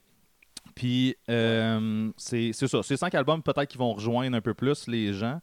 [0.75, 2.83] Puis, euh, c'est ça.
[2.83, 5.39] C'est 5 albums peut-être qui vont rejoindre un peu plus les gens.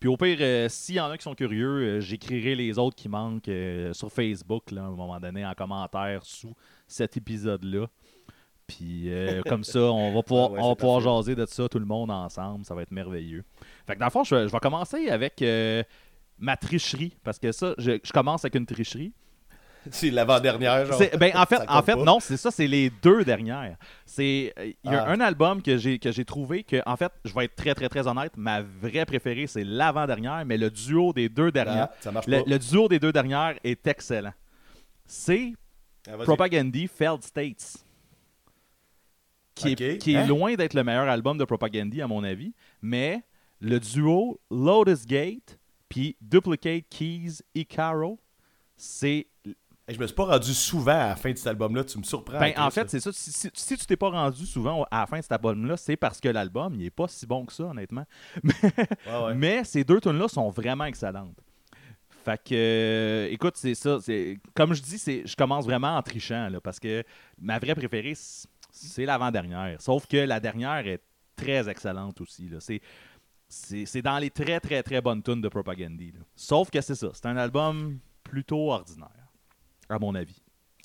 [0.00, 2.96] Puis au pire, euh, s'il y en a qui sont curieux, euh, j'écrirai les autres
[2.96, 6.52] qui manquent euh, sur Facebook, là, à un moment donné, en commentaire sous
[6.88, 7.86] cet épisode-là.
[8.66, 9.08] Puis
[9.48, 11.86] comme ça, on va pouvoir, Ah ouais, on va pouvoir jaser de ça tout le
[11.86, 12.64] monde ensemble.
[12.64, 13.44] Ça va être merveilleux.
[13.86, 15.42] Fait que dans le fond, je, vais- je vais commencer avec
[16.38, 17.16] ma tricherie.
[17.22, 19.12] Parce que ça, je, je commence avec une tricherie.
[19.90, 21.00] C'est l'avant-dernière, genre.
[21.18, 22.04] Ben, en fait, en fait pas.
[22.04, 23.76] non, c'est ça, c'est les deux dernières.
[24.06, 25.10] C'est euh, il y a Ah.
[25.10, 27.88] un album que j'ai que j'ai trouvé que en fait, je vais être très très
[27.88, 32.12] très honnête, ma vraie préférée c'est l'avant-dernière, mais le duo des deux dernières, Ah, ça
[32.12, 32.50] marche le, pas.
[32.50, 34.32] le duo des deux dernières est excellent.
[35.06, 35.52] C'est
[36.08, 36.16] Ah.
[36.24, 37.76] Propagandy Failed States.
[39.54, 40.26] Qui est, qui est Hein?
[40.26, 42.52] loin d'être le meilleur album de Propagandy, à mon avis.
[42.82, 43.22] Mais
[43.60, 48.18] le duo Lotus Gate puis Duplicate Keys Icaro,
[48.76, 49.28] c'est.
[49.88, 52.38] Je me suis pas rendu souvent à la fin de cet album-là, tu me surprends.
[52.40, 53.10] Ben, en fait, c'est ça.
[53.12, 55.96] Si, si- si tu t'es pas rendu souvent à la fin de cet album-là, c'est
[55.96, 58.06] parce que l'album, il est pas si bon que ça, honnêtement.
[58.42, 59.34] Ouais, ouais.
[59.34, 61.36] Mais ces deux tunes-là sont vraiment excellentes.
[62.24, 63.98] Fait que, euh, écoute, c'est ça.
[64.00, 67.04] c'est Comme je dis, je commence vraiment en trichant, là, parce que
[67.38, 69.78] ma vraie préférée, c'est l'avant-dernière.
[69.82, 71.02] Sauf que la dernière est
[71.36, 72.48] très excellente aussi.
[73.48, 76.12] C'est, dans les très, très, très bonnes tunes de Propagandy.
[76.12, 76.20] là.
[76.34, 77.08] Sauf que c'est ça.
[77.12, 79.10] C'est un album plutôt ordinaire,
[79.88, 80.36] à mon avis.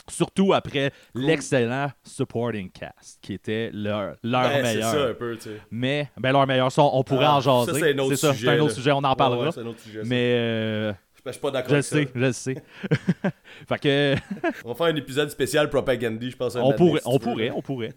[0.08, 4.92] Surtout après l'excellent Supporting Cast, qui était leur, leur Ben, meilleur.
[4.92, 5.62] ça un peu, tu sais.
[5.70, 7.80] Mais, ben, leur meilleur son, on pourrait Ah, en jaser.
[7.80, 9.46] c'est un autre ça, sujet, c'est un autre sujet, on en Ouais, parlera.
[9.46, 10.08] ouais, c'est un autre sujet, ça.
[10.10, 10.94] mais euh,
[11.26, 12.56] Je suis pas d'accord je le sais, je le sais.
[13.68, 14.16] fait que
[14.66, 16.56] On va faire un épisode spécial Propagandy, je pense.
[16.56, 17.94] on pourrait, si on pourrait, on pourrait.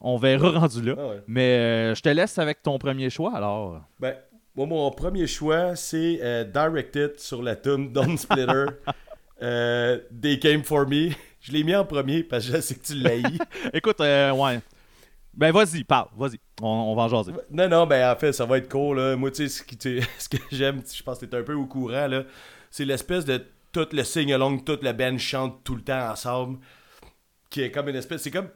[0.00, 0.94] On verra rendu là.
[0.98, 1.22] Ah ouais.
[1.26, 3.80] Mais euh, je te laisse avec ton premier choix alors.
[4.00, 4.16] Ben,
[4.54, 8.66] moi, mon premier choix, c'est euh, Directed sur la tune Don't Splitter.
[9.42, 11.10] euh, They Came For Me.
[11.40, 13.16] Je l'ai mis en premier parce que je sais que tu l'as
[13.74, 14.60] Écoute, euh, ouais.
[15.34, 16.38] Ben vas-y, parle, vas-y.
[16.62, 17.32] On, on va en jaser.
[17.50, 18.98] Non, non, ben en fait, ça va être cool.
[18.98, 19.16] Là.
[19.16, 19.76] Moi, tu sais, ce, qui-
[20.30, 22.22] que j'aime, je pense que t'es un peu au courant, là,
[22.70, 26.58] c'est l'espèce de tout le sing-along, toute la band chante tout le temps ensemble,
[27.50, 28.22] qui est comme une espèce...
[28.22, 28.48] C'est comme...
[28.48, 28.52] tu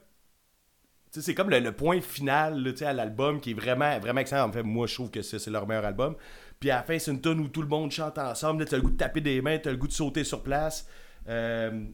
[1.11, 3.99] sais, c'est comme le, le point final là, tu sais, à l'album qui est vraiment,
[3.99, 4.49] vraiment excellent.
[4.49, 6.14] En fait, moi, je trouve que c'est leur meilleur album.
[6.61, 8.61] Puis à la fin, c'est une tune où tout le monde chante ensemble.
[8.61, 10.88] Là, t'as le goût de taper des mains, t'as le goût de sauter sur place.
[11.29, 11.85] Euh,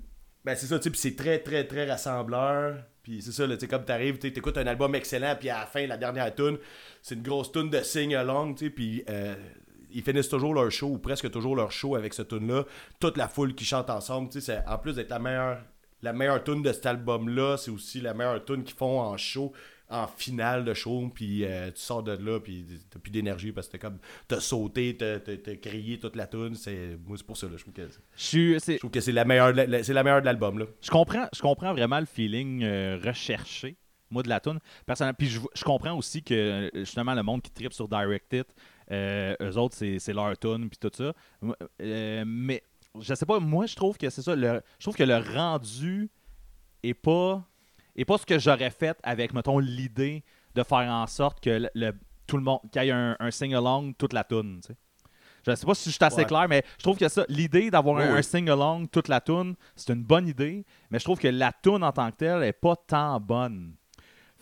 [0.44, 2.77] ben c'est ça, tu sais, c'est très, très, très rassembleur.
[3.03, 5.61] Puis c'est ça, tu sais, comme t'arrives, tu sais, t'écoutes un album excellent, puis à
[5.61, 6.59] la fin, la dernière tune,
[7.03, 9.35] c'est une grosse tune de sing-along, tu sais, puis euh,
[9.90, 12.64] ils finissent toujours leur show, ou presque toujours leur show avec ce tune-là.
[13.00, 15.59] Toute la foule qui chante ensemble, tu sais, en plus d'être la meilleure,
[16.00, 19.53] la meilleure tune de cet album-là, c'est aussi la meilleure tune qu'ils font en show,
[19.90, 23.68] en finale de show, puis euh, tu sors de là, puis t'as plus d'énergie, parce
[23.68, 25.18] que t'as comme, t'as sauté, t'as,
[25.57, 28.90] crié toute la tune, c'est, moi c'est pour ça, là, je trouve que, je trouve
[28.90, 30.66] que c'est la meilleure, la- c'est la meilleure de l'album, là.
[30.81, 33.77] je comprends, je comprends vraiment le feeling euh, recherché,
[34.11, 34.59] moi, de la tune.
[34.87, 38.44] Personnellement, puis je, je comprends aussi que justement le monde qui tripe sur Directed,
[38.90, 41.12] euh, eux autres, c'est, c'est leur tune puis tout ça.
[41.81, 42.62] Mais
[43.01, 44.37] je sais pas, moi, je trouve que c'est ça.
[44.37, 46.11] Le, je trouve que le rendu
[46.83, 47.44] est pas,
[47.96, 51.70] est pas ce que j'aurais fait avec, mettons, l'idée de faire en sorte que le,
[51.74, 51.92] le-
[52.26, 54.76] tout le monde, qu'il y ait un, un sing-along toute la tune, tu sais.
[55.46, 56.24] Je sais pas si je suis assez Ouais.
[56.24, 58.18] clair, mais je trouve que ça, l'idée d'avoir Oui, un, oui.
[58.18, 61.85] un sing-along toute la tune, c'est une bonne idée, mais je trouve que la tune
[61.85, 63.74] en tant que telle est pas tant bonne.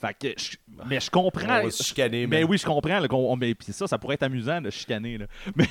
[0.01, 1.59] Fait que, je- mais je comprends.
[1.61, 3.01] On va se chicaner, mais oui, je comprends.
[3.01, 5.19] là, on- mais puis ça, ça pourrait être amusant de chicaner.
[5.19, 5.27] là.
[5.57, 5.67] Mais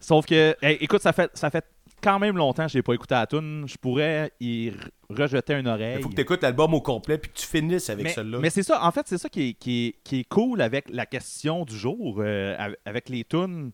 [0.00, 1.64] sauf que, hey, écoute, ça fait, ça fait
[2.02, 3.64] quand même longtemps que j'ai pas écouté la tune.
[3.66, 4.74] Je pourrais y re-
[5.10, 5.96] rejeter une oreille.
[5.98, 8.38] Il faut que tu écoutes l'album au complet puis que tu finisses avec celle-là.
[8.40, 10.86] mais c'est ça, en fait, c'est ça qui est, qui, est, qui est cool avec
[10.90, 13.72] la question du jour, euh, av- avec les tunes,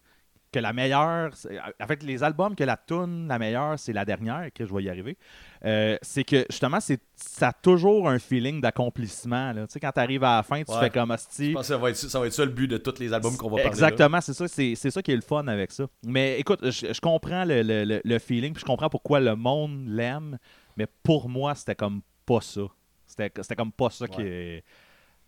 [0.52, 4.48] que la meilleure, c'est- avec les albums que la tune la meilleure, c'est la dernière,
[4.54, 5.16] que je vais y arriver.
[5.64, 9.52] Euh, c'est que justement, c'est, ça a toujours un feeling d'accomplissement.
[9.52, 9.66] là.
[9.66, 10.80] Tu sais, quand tu arrives à la fin, tu Ouais.
[10.80, 11.52] fais comme Je hostie.
[11.52, 13.36] pense que ça va, être, ça va être ça le but de tous les albums
[13.36, 13.64] qu'on va parler.
[13.64, 13.68] là.
[13.70, 15.86] Exactement, c'est ça, c'est, c'est ça qui est le fun avec ça.
[16.06, 19.34] Mais écoute, je, je comprends le, le- le- le feeling, puis je comprends pourquoi le
[19.36, 20.38] monde l'aime,
[20.76, 22.62] mais pour moi, c'était comme pas ça.
[23.06, 24.64] C'était, c'était comme pas ça qui est-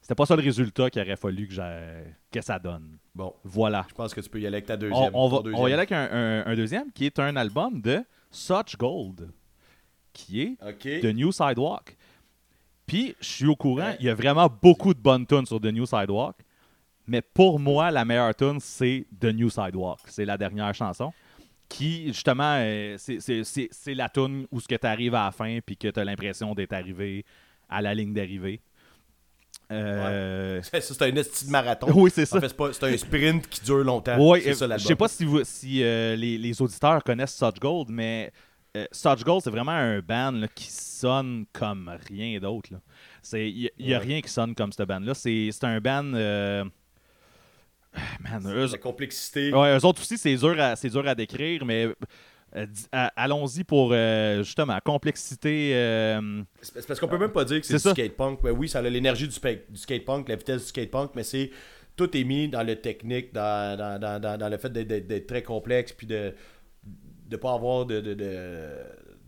[0.04, 2.98] C'était pas ça le résultat qu'il aurait fallu que, ça donne.
[3.14, 3.86] Bon, Voilà.
[3.88, 5.10] je pense que tu peux y aller avec ta deuxième.
[5.14, 5.62] on va, deuxième.
[5.62, 9.30] on y aller avec un, un- un deuxième qui est un album de Such Gold.
[10.12, 11.00] qui est.
[11.00, 11.96] The New Sidewalk.
[12.86, 15.72] Puis, je suis au courant, il y a vraiment beaucoup de bonnes tunes sur The
[15.72, 16.36] New Sidewalk.
[17.06, 20.00] Mais pour moi, la meilleure tune, c'est The New Sidewalk.
[20.06, 21.14] C'est la dernière chanson.
[21.66, 25.78] Qui, justement, euh, c'est la tune où ce que tu arrives à la fin puis
[25.78, 27.24] que tu as l'impression d'être arrivé
[27.70, 28.60] à la ligne d'arrivée.
[29.74, 31.86] Euh, c'est un esti de marathon.
[31.94, 32.36] Oui, c'est ça.
[32.36, 34.16] En fait, c'est pas- c'est un sprint qui dure longtemps.
[34.54, 38.32] Ça je sais pas si, vous, si euh, les, les auditeurs connaissent Such Gold, mais
[38.76, 42.70] euh, Such Gold, c'est vraiment un band là, qui sonne comme rien d'autre.
[43.32, 44.04] Il n'y a, Ouais.
[44.04, 45.14] rien qui sonne comme ce band-là.
[45.14, 46.12] C'est c'est un band.
[46.14, 46.64] euh,
[48.20, 49.52] Man, eux, La complexité.
[49.52, 51.88] ouais, eux autres aussi, c'est dur, à- c'est dur à décrire, mais
[52.92, 55.72] allons-y pour euh, justement complexité.
[55.74, 57.90] euh, C'est parce qu'on peut même pas dire que c'est du ça.
[57.92, 58.40] skate punk.
[58.44, 61.22] Mais oui, ça a l'énergie du, du skate punk, la vitesse du skate punk, mais
[61.24, 61.50] c'est
[61.96, 65.42] tout est mis dans le technique, dans, dans, dans, dans, dans le fait d'être- très
[65.42, 66.34] complexe, puis de
[67.30, 68.68] ne pas avoir de, de, de,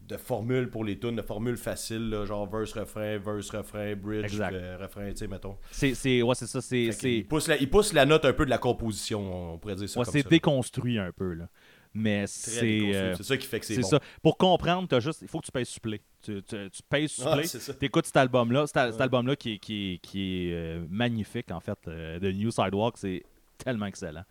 [0.09, 4.39] de formule pour les tunes, de formule facile, là, genre verse, refrain, verse, refrain, bridge,
[4.41, 5.57] euh, refrain, tu sais, mettons.
[5.71, 6.61] c'est c'est- ouais, c'est ça.
[6.61, 9.89] C'est pousse, la, il pousse la note un peu de la composition, on pourrait dire
[9.89, 11.35] ça ouais, c'est déconstruit un peu.
[11.35, 11.49] Là.
[11.98, 12.94] Mais c'est.
[12.94, 13.88] euh, C'est ça qui fait que c'est bon.
[13.88, 14.00] ça.
[14.22, 16.02] Pour comprendre, t'as juste, il faut que tu payes supplé.
[16.22, 17.46] Tu, tu, tu payes Ah, supplé.
[17.46, 17.72] c'est ça.
[17.72, 18.66] T'écoutes cet album-là.
[18.66, 19.00] Cet, Ouais.
[19.02, 21.78] album-là qui, est- qui, qui est euh, magnifique, en fait.
[21.88, 23.22] euh, de New Sidewalk, c'est
[23.56, 24.24] tellement excellent.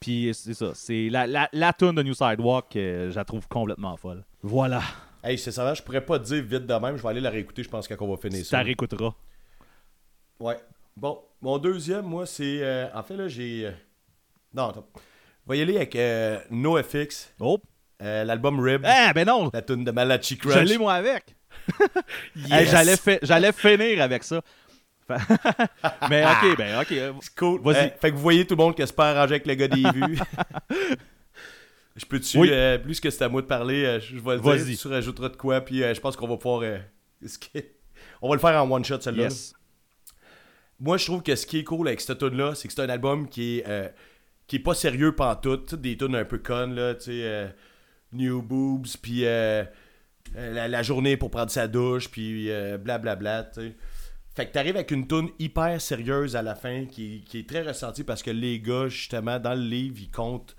[0.00, 0.70] Puis c'est ça.
[0.74, 4.24] C'est la, la, la tune de New Sidewalk, euh, je la trouve complètement folle.
[4.42, 4.82] Voilà.
[5.22, 7.30] Hey, c'est ça, je pourrais pas te dire vite de même, je vais aller la
[7.30, 8.58] réécouter, je pense, quand on va finir Tu ça.
[8.58, 9.12] la réécouteras.
[10.40, 10.56] Ouais.
[10.96, 12.90] Bon, mon deuxième, moi, c'est.
[12.94, 13.70] en fait, là, j'ai.
[14.54, 14.86] Non, attends.
[15.46, 17.58] On va y aller avec euh, NoFX, Oh!
[18.02, 19.50] euh, l'album Rib, Ah, ben non!
[19.52, 20.54] la tune de Malachi Crush.
[20.54, 21.34] Je l'ai, moi, avec.
[22.36, 22.50] Yes!
[22.52, 24.40] Hey, j'allais, fi- j'allais finir avec ça.
[26.10, 26.88] Mais ok, ben ok.
[27.20, 27.60] C'est cool.
[27.62, 27.76] Vas-y.
[27.76, 29.68] Euh, fait que vous voyez tout le monde que c'est pas arrangé avec le gars
[29.68, 30.18] des vues.
[31.94, 32.48] je peux-tu, Oui.
[32.50, 35.28] euh, plus que c'est à moi de parler, euh, je vais le dire, tu rajouteras
[35.28, 36.62] de quoi, puis je pense qu'on va pouvoir.
[38.20, 39.24] On va le faire en one shot, celle-là.
[39.24, 39.54] Yes.
[40.80, 42.82] Moi, je trouve que ce qui est cool avec cette tune là c'est que c'est
[42.82, 43.94] un album qui est,
[44.46, 45.74] qui est pas sérieux pantoute.
[45.74, 47.48] Des tunes un peu connes, là, tu sais, euh,
[48.12, 49.64] New Boobs, puis euh,
[50.36, 53.76] euh, la, journée pour prendre sa douche, puis blablabla, tu sais.
[54.34, 57.62] Fait que t'arrives avec une tune hyper sérieuse à la fin, qui, qui est très
[57.62, 60.54] ressentie parce que les gars, justement, dans le livre, ils comptent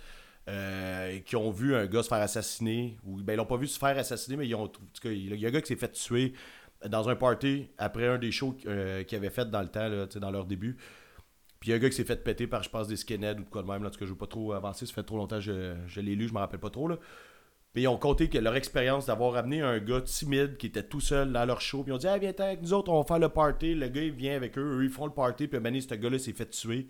[0.49, 3.67] euh, qui ont vu un gars se faire assassiner, ou ben ils l'ont pas vu
[3.67, 4.63] se faire assassiner, mais ils ont.
[4.63, 4.71] En
[5.03, 6.31] il y a un gars qui s'est fait tuer
[6.87, 10.31] dans un party après un des shows qu'ils avaient fait dans le temps, là, dans
[10.31, 10.77] leur début.
[11.67, 13.43] Il y a un gars qui s'est fait péter par, je pense, des skinheads ou
[13.45, 13.83] quoi de même.
[13.83, 15.75] Là, en tout cas, je veux pas trop avancer, ça fait trop longtemps que je,
[15.87, 16.87] je l'ai lu, je me rappelle pas trop.
[16.87, 16.97] Là.
[17.73, 21.01] Puis ils ont compté que leur expérience d'avoir amené un gars timide qui était tout
[21.01, 21.83] seul dans leur show.
[21.83, 23.75] Puis ils ont dit Ah, viens avec nous autres, on va faire le party.
[23.75, 25.47] Le gars, il vient avec eux, eux, ils font le party.
[25.47, 26.87] Puis maintenant, ce gars-là s'est fait tuer.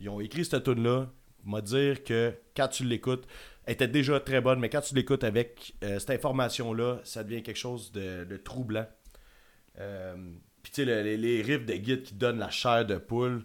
[0.00, 1.10] Ils ont écrit cette tune-là.
[1.44, 3.24] M'a dire que quand tu l'écoutes,
[3.64, 7.42] elle était déjà très bonne, mais quand tu l'écoutes avec euh, cette information-là, ça devient
[7.42, 8.86] quelque chose de, de troublant.
[9.78, 10.14] Euh,
[10.62, 13.44] puis tu sais, le- les, les riffs de guide qui donnent la chair de poule.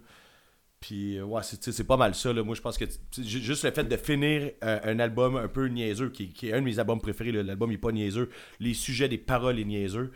[0.83, 2.33] Puis euh, ouais, c'est pas mal ça.
[2.33, 2.43] Là.
[2.43, 2.83] Moi, je pense que
[3.21, 6.59] juste le fait de finir euh, un album un peu niaiseux, qui, qui est un
[6.59, 10.11] de mes albums préférés, l'album il est pas niaiseux, les sujets des paroles est niaiseux.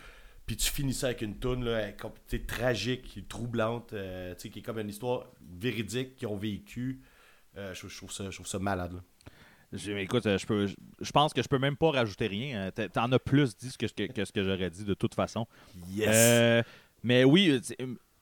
[0.46, 1.90] Puis tu finis ça avec une toune là,
[2.46, 5.28] tragique, troublante, euh, qui est comme une histoire
[5.58, 7.00] véridique qu'ils ont vécu.
[7.58, 8.92] Euh, je, je trouve ça, je trouve ça malade.
[8.94, 9.00] là.
[10.02, 12.72] Écoute, je peux, je- pense que je peux même pas rajouter rien.
[12.72, 15.48] T'a- T'en as plus dit que, que, que ce que j'aurais dit de toute façon.
[15.92, 16.10] Yes!
[16.12, 16.64] Euh,
[17.04, 17.62] mais oui,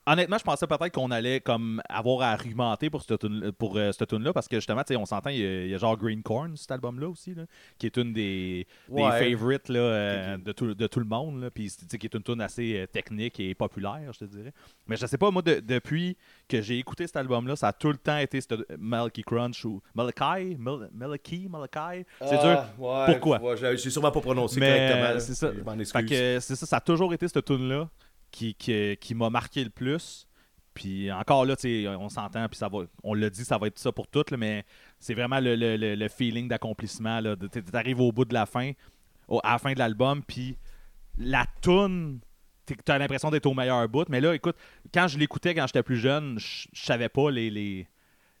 [0.06, 3.92] honnêtement, je pensais peut-être qu'on allait comme avoir à argumenter pour cette tune, pour euh,
[3.92, 5.78] cette tune-là parce que justement, tu sais, on s'entend, il y, a- il y a
[5.78, 7.44] genre Green Corn, cet album-là aussi, là,
[7.78, 11.40] qui est une des, des favorites là, euh, de, tout, de tout le monde.
[11.42, 14.52] Là, puis, qui est une tune assez euh, technique et populaire, je te dirais.
[14.86, 16.16] Mais je sais pas, moi, de- depuis
[16.48, 18.38] que j'ai écouté cet album-là, ça a tout le temps été
[18.78, 22.04] Malachi Crunch ou Malachi, Mal- Malachi, Malachi?
[22.20, 22.58] C'est dur.
[22.58, 23.40] Ah, ouais, Pourquoi?
[23.42, 25.14] ouais, j'ai j'ai sûrement pas prononcé Mais, correctement.
[25.14, 25.20] là.
[25.20, 25.50] c'est ça.
[25.56, 26.08] Je m'en excuse.
[26.08, 27.88] c'est ça, ça a toujours été cette tune là
[28.30, 30.26] qui, qui, qui m'a marqué le plus.
[30.74, 33.78] Puis encore là, tu on s'entend, puis ça va, on l'a dit, ça va être
[33.78, 34.64] ça pour toutes, là, mais
[34.98, 37.20] c'est vraiment le, le- le- feeling d'accomplissement.
[37.20, 38.72] là, de- T'arrives au bout de la fin,
[39.26, 40.58] au- à la fin de l'album, puis
[41.16, 42.20] la tune,
[42.66, 44.06] tu as l'impression d'être au meilleur bout.
[44.10, 44.56] Mais là, écoute,
[44.92, 47.86] quand je l'écoutais quand j'étais plus jeune, je savais pas les, les,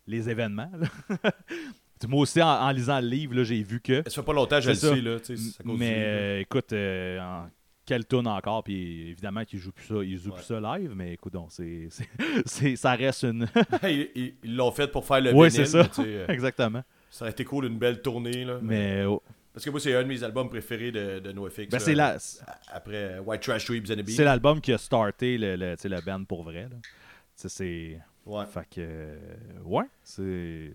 [0.06, 0.70] les événements.
[2.06, 4.02] Moi aussi, en, en lisant le livre, j'ai vu que.
[4.06, 5.18] Ça fait pas longtemps, je le sais, là.
[5.20, 7.48] tu Mais euh, écoute, euh, en-
[7.86, 10.36] quelle tune encore, puis évidemment qu'il joue plus ça, il joue Ouais.
[10.36, 11.88] plus ça live, mais écoute donc, c'est,
[12.76, 13.46] ça reste une.
[13.84, 15.78] ils ils- ils l'ont fait pour faire le Oui, c'est ça.
[15.82, 16.82] mais tu sais, euh, Exactement.
[17.10, 18.44] ça aurait été cool, une belle tournée.
[18.44, 19.22] Là, Mais oh,
[19.52, 21.68] Parce que moi, c'est un de mes albums préférés de, de NoFX.
[21.70, 22.16] ben, c'est, la,
[22.72, 26.42] Après euh, White Trash Sweeps and c'est l'album qui a starté le, le, band pour
[26.42, 26.62] vrai.
[26.64, 26.76] Là.
[26.82, 26.88] Tu
[27.36, 28.00] sais, c'est.
[28.26, 28.44] Ouais.
[28.46, 28.80] Fait que.
[28.80, 29.16] euh,
[29.64, 30.72] ouais, c'est.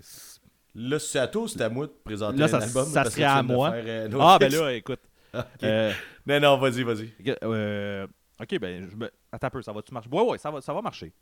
[0.74, 2.86] Là, c'est à toi c'est à moi de présenter un ça- album?
[2.86, 3.71] ça serait à moi.
[3.74, 5.02] faire, euh, Ah, ben là, écoute.
[5.34, 5.63] Ok.
[5.63, 5.91] Euh,
[6.26, 7.13] Non, non, vas-y, vas-y.
[7.44, 8.06] euh,
[8.39, 9.10] ok, ben, je me...
[9.32, 10.10] attends un peu, ça va-tu marcher?
[10.12, 11.13] Ouais, ouais, ça va, ça va marcher.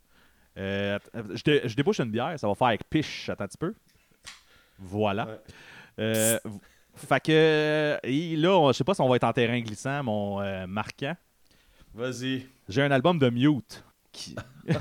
[0.58, 0.98] Euh,
[1.36, 3.74] je, dé- je débouche une bière, ça va faire avec piche, attends un petit peu.
[4.80, 5.26] Voilà.
[5.26, 5.40] Ouais.
[6.00, 6.40] Euh,
[6.96, 10.04] fait que, et là, on- je sais pas si on va être en terrain glissant,
[10.04, 11.16] mon euh, marquant.
[11.94, 12.48] Vas-y.
[12.68, 13.84] J'ai un album de Mute.
[14.12, 14.36] qui-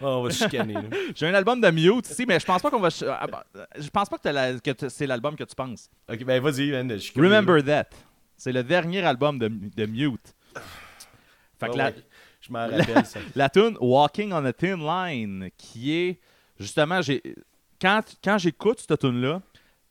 [0.00, 0.74] Oh, on va chicaner.
[1.14, 2.88] J'ai un album de Mute ici, mais je pense pas qu'on va.
[3.08, 3.44] ah, bah,
[3.78, 5.88] Je pense pas que, la- c'est l'album que tu penses.
[6.10, 6.72] Ok, ben vas-y.
[7.16, 7.86] Remember That.
[8.36, 10.34] C'est le dernier album de, de Mute.
[11.58, 11.92] Fait que Ouais, la.
[12.40, 13.20] Je m'en rappelle, ça.
[13.36, 16.20] la tune Walking on a Thin Line, qui est
[16.60, 17.22] justement, j'ai
[17.80, 19.40] quand, quand j'écoute cette tune là,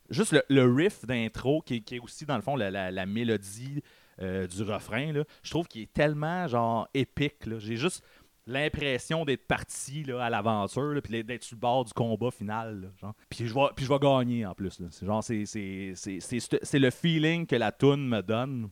[0.09, 2.91] juste le, le riff d'intro, qui, est- qui est aussi dans le fond la, la-
[2.91, 3.81] la mélodie
[4.21, 7.45] euh, du refrain, là, je trouve qu'il est tellement genre épique.
[7.47, 7.57] là.
[7.57, 8.03] J'ai juste
[8.45, 12.91] l'impression d'être parti là, à l'aventure, puis d'être sur le bord du combat final.
[13.29, 14.81] Puis je vais, gagner en plus.
[14.91, 18.69] C'est le feeling que la tune me donne.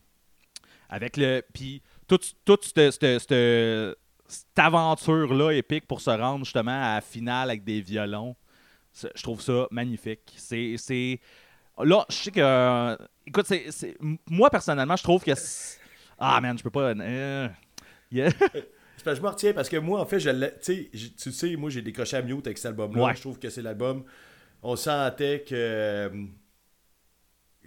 [0.88, 1.42] Avec le.
[1.54, 3.96] Puis toute, cette, cette- cette-
[4.56, 8.36] aventure-là épique pour se rendre justement à la finale avec des violons.
[8.94, 10.34] Je trouve ça magnifique.
[10.36, 11.18] C'est.
[11.78, 12.98] Là, je sais que.
[13.26, 13.96] écoute, c'est,
[14.28, 15.32] moi personnellement, je trouve que.
[16.18, 16.90] Ah man, je peux pas.
[16.94, 17.48] euh,
[18.10, 18.28] yeah.
[19.02, 20.30] C'est parce que je me retiens parce que moi, en fait, je
[21.10, 23.02] tu sais, moi, j'ai décroché à Mute avec cet album-là.
[23.02, 23.14] Ouais.
[23.16, 24.04] Je trouve que c'est l'album.
[24.62, 25.54] On sentait que.
[25.56, 26.08] euh,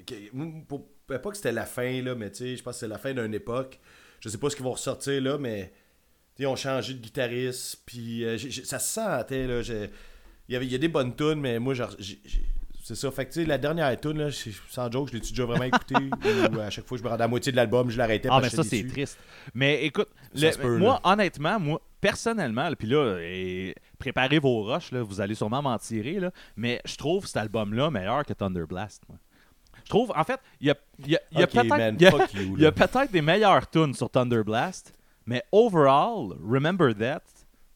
[0.05, 2.87] que- pour- pas que c'était la fin, là, mais tu sais, je pense que c'est
[2.87, 3.79] la fin d'une époque.
[4.21, 5.73] Je sais pas ce qu'ils vont ressortir là, mais.
[6.35, 9.61] tu sais, Ils ont changé de guitariste, puis euh, ça se sentait, là.
[10.47, 11.93] Il y, avait, y a des bonnes tunes, mais moi, genre,
[12.87, 13.09] c'est ça.
[13.11, 14.29] Fait que, tu sais, la dernière tune, là,
[14.69, 15.95] sans joke, je l'ai déjà vraiment écouté,
[16.53, 18.29] ou à chaque fois que je me rendais à la moitié de l'album, je l'arrêtais
[18.31, 19.17] Ah, mais que ça, c'est triste.
[19.53, 25.01] Mais écoute, le- peut, moi, honnêtement, moi, personnellement, puis là, et préparez vos rushs, là,
[25.01, 29.01] vous allez sûrement m'en tirer, là, mais je trouve cet album-là meilleur que Thunder Blast.
[29.09, 29.17] moi.
[29.83, 30.75] Je trouve, en fait, il y a,
[31.07, 34.93] y a- y peut-être y a- peut-être des meilleures tunes sur Thunder Blast,
[35.25, 37.21] mais overall, Remember That,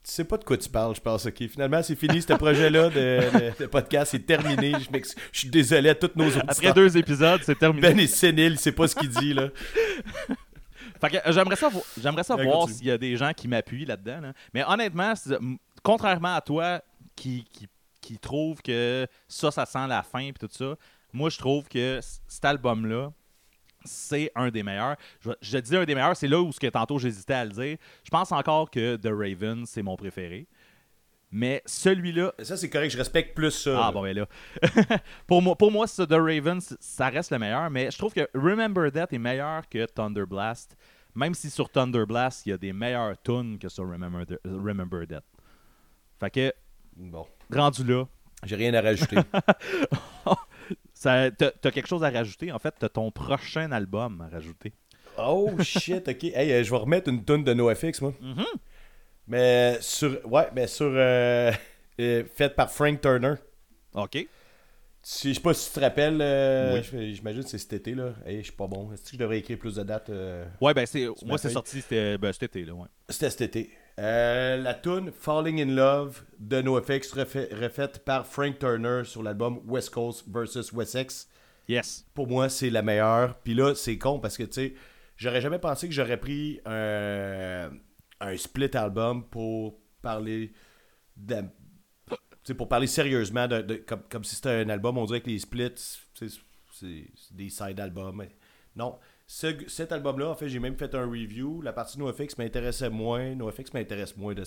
[0.01, 1.25] Tu sais pas de quoi tu parles, je pense.
[1.25, 4.73] Ok, finalement, c'est fini ce projet-là de, de- de podcast, c'est terminé.
[4.79, 6.73] Je, suis désolé à tous nos après auditeurs.
[6.73, 7.81] deux épisodes, c'est terminé.
[7.81, 9.49] Ben est sénile, il sait pas ce qu'il dit là.
[11.01, 11.69] Euh, j'aimerais ça,
[12.01, 14.19] j'aimerais ça voir s'il y a des gens qui m'appuient là-dedans.
[14.19, 14.33] là.
[14.53, 16.81] Mais honnêtement, c'est- m- contrairement à toi
[17.15, 17.67] qui, qui,
[18.01, 20.75] qui trouve que ça, ça sent la fin et tout ça,
[21.13, 23.13] moi je trouve que cet album-là,
[23.89, 24.95] c'est un des meilleurs.
[25.21, 27.52] Je, je dis un des meilleurs, c'est là où ce que tantôt j'hésitais à le
[27.52, 27.78] dire.
[28.04, 30.47] Je pense encore que The Raven, c'est mon préféré.
[31.32, 33.80] Mais celui-là, Ça, c'est correct, je respecte plus ça.
[33.88, 34.28] ah bon, ben là.
[35.28, 38.91] pour, moi, pour moi, The Raven, ça reste le meilleur, mais je trouve que Remember
[38.91, 40.75] That est meilleur que Thunder Blast.
[41.15, 44.39] Même si sur Thunder Blast, il y a des meilleures tunes que sur Remember, Th-
[44.45, 45.21] Remember That.
[46.19, 46.54] Fait que,
[46.95, 48.06] Bon, rendu là,
[48.43, 49.17] j'ai rien à rajouter.
[51.01, 52.51] t'as quelque chose à rajouter?
[52.51, 54.73] En fait, t'as ton prochain album à rajouter.
[55.17, 56.23] oh shit, ok.
[56.25, 58.13] Hey, euh, je vais remettre une tune de NoFX, moi.
[58.21, 58.45] Mhm.
[59.27, 60.19] Mais sur.
[60.31, 60.91] Ouais, mais sur.
[60.91, 61.51] euh,
[61.99, 63.35] euh, faite par Frank Turner.
[63.93, 64.27] OK.
[65.01, 67.13] Si, je sais pas si tu te rappelles, euh, Oui.
[67.15, 68.13] j'imagine que c'est cet été là.
[68.25, 68.91] Hey, je suis pas bon.
[68.91, 71.79] Est-ce que je devrais écrire plus de dates euh, Ouais, ben, c'est, moi, c'est sorti
[71.81, 72.88] c'était, ben, cet été, là, ouais.
[73.07, 73.69] C'était cet été.
[73.99, 79.59] Euh, la tune Falling in Love de NoFX refait- refaite par Frank Turner sur l'album
[79.65, 81.27] West Coast vs Wessex.
[81.67, 82.05] Yes.
[82.13, 83.35] Pour moi, c'est la meilleure.
[83.39, 84.73] Puis là, c'est con parce que, tu sais,
[85.17, 87.71] j'aurais jamais pensé que j'aurais pris un,
[88.21, 90.53] un split album pour parler
[91.17, 91.43] de.
[92.57, 94.97] pour parler sérieusement, de, de- comme, comme si c'était un album.
[94.97, 95.73] On dirait que les splits,
[96.13, 96.29] c'est
[96.71, 98.15] c'est des side albums.
[98.15, 98.29] Mais
[98.77, 98.97] Non.
[99.31, 101.61] Ce- cet album-là, en fait, j'ai même fait un review.
[101.61, 103.35] La partie NoFX m'intéressait moins.
[103.35, 104.43] NoFX m'intéresse moins de.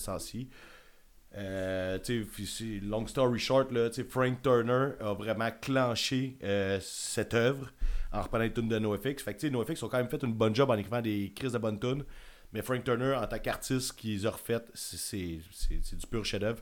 [1.37, 7.33] Euh, sais, puis c'est- long story short, là, Frank Turner a vraiment clenché euh, cette
[7.33, 7.71] œuvre
[8.13, 9.23] en reprenant les tunes de NoFX.
[9.23, 11.59] Fait que, NoFX ont quand même fait une bonne job en écrivant des crises de
[11.59, 12.05] bonnes tunes.
[12.53, 16.07] Mais Frank Turner, en tant qu'artiste qui les a refaites, c'est- c'est c'est- c'est du
[16.09, 16.61] pur chef-d'œuvre.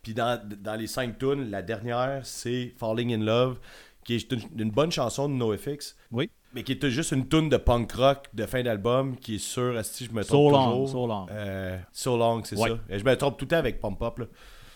[0.00, 3.58] Puis dans, dans les cinq tunes, la dernière, c'est Falling in Love,
[4.04, 6.30] qui est une, une bonne chanson de NoFX, Oui.
[6.54, 9.84] mais qui est juste une tune de punk rock de fin d'album qui est sur,
[9.84, 10.88] si je me So trompe long, toujours?
[10.90, 11.26] so long.
[11.30, 12.68] Euh, so Long, c'est Ouais.
[12.70, 12.78] ça.
[12.90, 14.26] Et je me trompe tout le temps avec Pump Up, là.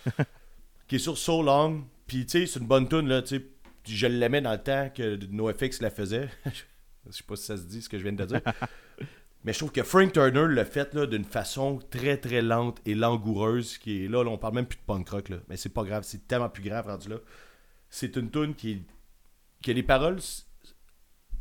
[0.88, 1.85] qui est sur So Long.
[2.07, 3.47] Puis, tu sais, c'est une bonne tune, là, tu sais.
[3.87, 6.29] Je l'aimais dans le temps que NoFX la faisait.
[6.47, 8.41] je sais pas si ça se dit, ce que je viens de dire.
[9.45, 12.95] Mais je trouve que Frank Turner l'a fait là, d'une façon très très lente et
[12.95, 13.79] langoureuse.
[13.79, 15.29] Qui est là, là, on parle même plus de punk rock.
[15.29, 15.37] Là.
[15.49, 17.17] Mais c'est pas grave, c'est tellement plus grave rendu là.
[17.88, 18.83] C'est une tune qui est-
[19.62, 20.16] que les paroles.
[20.21, 20.73] Tu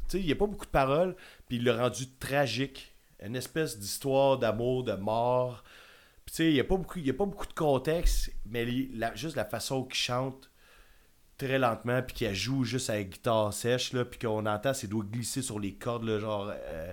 [0.08, 1.16] sais, il n'y a pas beaucoup de paroles,
[1.48, 2.94] puis il l'a rendu tragique.
[3.24, 5.64] Une espèce d'histoire d'amour, de mort.
[6.26, 8.64] Puis tu sais, il n'y a, pas beaucoup- y a pas beaucoup de contexte, mais
[8.66, 10.50] les- la- juste la façon qu'il chante,
[11.38, 15.06] très lentement, puis qu'elle joue juste avec guitare sèche, là, puis qu'on entend ses doigts
[15.10, 16.52] glisser sur les cordes, là, genre.
[16.54, 16.92] euh,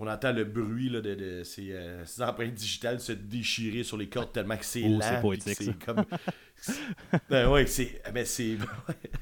[0.00, 3.96] on entend le bruit là, de, de ses, euh, ses empreintes digitales se déchirer sur
[3.96, 5.00] les cordes tellement que c'est Oh, lent.
[5.02, 5.56] c'est poétique.
[5.60, 6.04] C'est comme.
[7.30, 8.00] Ben ouais, c'est.
[8.12, 8.56] Mais c'est.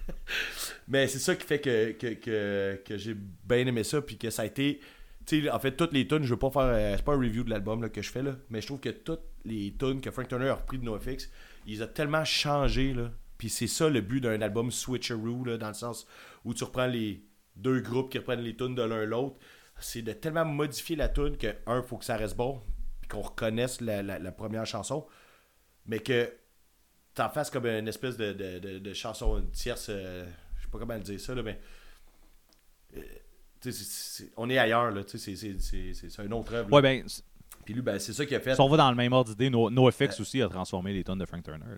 [0.89, 4.31] mais c'est ça qui fait que, que, que, que j'ai bien aimé ça, puis que
[4.31, 4.81] ça a été.
[5.27, 6.63] Tu sais, en fait, toutes les tunes, je veux pas faire.
[6.63, 8.91] euh, c'est pas un review de l'album que je fais, là, mais je trouve que
[8.91, 11.29] toutes les tunes que Frank Turner a repris de NoFX,
[11.67, 13.11] ils ont tellement changé, là.
[13.39, 16.07] Puis c'est ça le but d'un album switcheroo, là, dans le sens
[16.45, 17.23] où tu reprends les
[17.57, 19.37] deux groupes qui reprennent les tunes de l'un l'autre.
[19.79, 22.63] C'est de tellement modifier la tune que, un, faut que ça reste bon,
[23.01, 25.07] puis qu'on reconnaisse la- la première chanson,
[25.87, 26.33] mais que
[27.17, 29.89] t'en fasses comme une espèce de, de, de, de chanson une tierce.
[29.91, 30.25] euh,
[30.59, 31.59] je sais pas comment le dire ça, là, mais.
[32.97, 33.01] euh,
[34.37, 35.03] on est ailleurs, là.
[35.03, 36.73] tu sais, C'est un autre œuvre.
[36.73, 37.05] Ouais, ben,
[37.65, 38.55] Puis lui, ben, c'est ça qu'il a fait.
[38.55, 41.19] si on va dans le même ordre d'idée, No- NoFX aussi a transformé les tonnes
[41.19, 41.65] de Frank Turner.
[41.69, 41.77] là.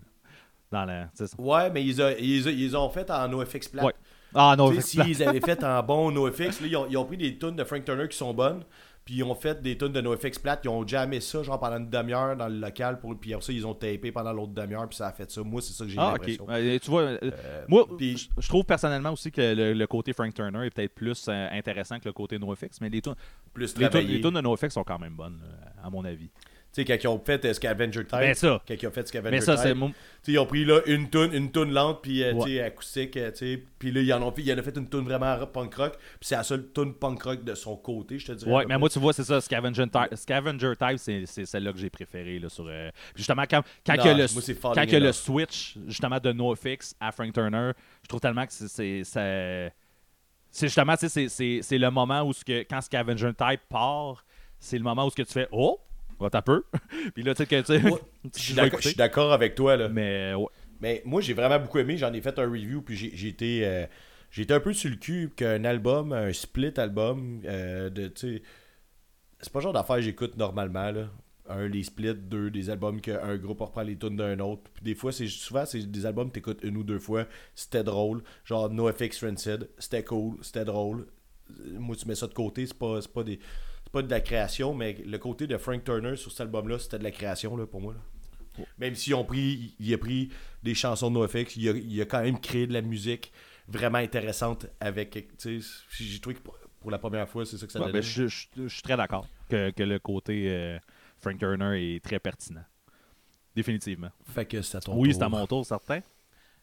[0.71, 1.09] Dans la.
[1.39, 3.85] Ouais, mais ils, a- ils, a- ils ont fait en NoFX plat.
[3.85, 3.93] Ouais.
[4.35, 4.85] Ah, NoFX.
[4.85, 7.63] S'ils avaient fait en bon NoFX, là, ils, ont, ils ont pris des tunes de
[7.63, 8.63] Frank Turner qui sont bonnes,
[9.09, 11.77] puis ils ont fait des tunes de NoFX plate, ils ont jammé ça genre pendant
[11.77, 14.87] une demi-heure dans le local, pour, puis après ça, ils ont tapé pendant l'autre demi-heure,
[14.87, 15.41] puis ça a fait ça.
[15.41, 16.17] Moi, c'est ça que j'ai Ah, ok.
[16.27, 16.45] l'impression.
[16.47, 20.13] Euh, tu vois, euh, Euh, moi, puis- je trouve personnellement aussi que le, le côté
[20.13, 23.15] Frank Turner est peut-être plus euh, intéressant que le côté NoFX, mais les tunes
[23.51, 25.41] plus les tunes- de NoFX sont quand même bonnes,
[25.83, 26.29] à mon avis.
[26.71, 28.61] Tu sais, quand ils ont fait euh, Scavenger Time, Ben ça.
[28.67, 29.69] quand ils ont fait Scavenger Mais ça, c'est.
[29.69, 32.33] Time, mon- tu sais, ils ont pris là une tune, une tune lente, puis euh,
[32.33, 32.45] Ouais.
[32.45, 34.61] tu sais, acoustique, euh, tu sais, puis là, ils en ont fait, ils en ont
[34.61, 37.75] fait une tune vraiment punk rock, puis c'est la seule tune punk rock de son
[37.75, 38.51] côté, je te dirais.
[38.51, 39.41] Ouais, mais moi, tu vois, c'est ça.
[39.41, 42.37] Scavenger Type, Scavenger Type c'est, c'est celle-là que j'ai préférée.
[42.37, 44.73] Là, sur, euh, puis justement, quand, quand Non, il y a le, moi, c'est quand
[44.75, 45.13] Falling in le Love.
[45.15, 47.71] switch, justement, de NoFX à Frank Turner,
[48.03, 49.03] je trouve tellement que c'est.
[49.03, 49.71] c'est,
[50.67, 54.23] justement, tu sais, c'est, c'est, c'est le moment où, ce que, quand Scavenger Type part,
[54.59, 55.79] c'est le moment où ce que tu fais Oh,
[56.23, 56.63] va t'as peu.
[57.13, 57.81] puis là, tu sais,
[58.35, 59.89] Je suis d'accord- avec toi, là.
[59.89, 60.47] Mais ouais.
[60.81, 61.97] Mais moi, j'ai vraiment beaucoup aimé.
[61.97, 63.85] J'en ai fait un review, puis j'ai été, euh,
[64.31, 68.35] j'ai été un peu sur le cul qu'un album, un split album, euh, de, tu
[68.37, 68.41] sais,
[69.41, 71.09] c'est pas le genre d'affaire que j'écoute normalement, là.
[71.51, 74.69] Un, les splits, deux, des albums qu'un groupe reprend les tunes d'un autre.
[74.75, 77.25] Puis des fois, c'est souvent, c'est des albums que t'écoutes une ou deux fois.
[77.55, 78.21] C'était drôle.
[78.45, 81.07] Genre NoFX Rancid, c'était cool, c'était drôle.
[81.49, 83.39] Euh, Moi, tu mets ça de côté, c'est pas, c'est pas des...
[83.89, 86.99] C'est pas de la création, mais le côté de Frank Turner sur cet album-là, c'était
[86.99, 87.93] de la création là, pour moi.
[87.95, 88.65] là.
[88.77, 90.29] Même s'ils ont pris, il a pris
[90.61, 93.31] des chansons de NoFX, il a, il a quand même créé de la musique
[93.67, 95.11] vraiment intéressante avec.
[95.37, 96.41] tu sais, J'ai trouvé que
[96.79, 98.95] pour, la première fois, c'est ça que ça Ouais, ben, je, je- je suis très
[98.97, 100.77] d'accord que, que le côté euh,
[101.17, 102.63] Frank Turner est très pertinent.
[103.55, 104.09] Définitivement.
[104.25, 106.01] Fait que c'est à ton Oui, c'est à mon tour, certain.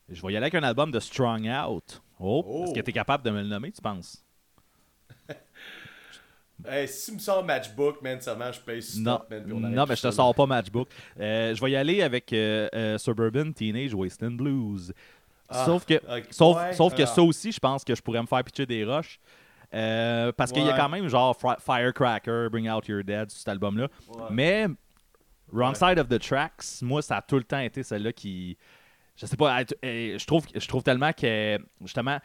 [0.09, 2.03] Je vais y aller avec un album de Strong Out.
[2.21, 2.65] Oh, Oh.
[2.65, 4.25] est-ce que tu es capable de me le nommer, tu penses?
[6.65, 9.63] Hey, si tu me sors Matchbook, man, seulement je paye stop, Non, man, puis on
[9.63, 10.89] arrête non mais je te ça, sors pas Matchbook.
[11.21, 14.93] Euh, je vais y aller avec euh, euh, Suburban Teenage Wasteland Blues.
[15.49, 18.27] Ah, sauf que, sauf, Ouais, sauf que ça aussi, je pense que je pourrais me
[18.27, 19.21] faire pitcher des rushs.
[19.71, 23.89] Parce qu'il y a quand même genre Firecracker, Bring Out Your Dead sur cet album-là.
[24.09, 24.23] Ouais.
[24.31, 24.67] Mais
[25.53, 25.75] Wrong.
[25.77, 28.57] Side of the Tracks, moi, ça a tout le temps été celle-là qui.
[29.17, 32.19] Je sais pas, je trouve, je trouve tellement que, justement,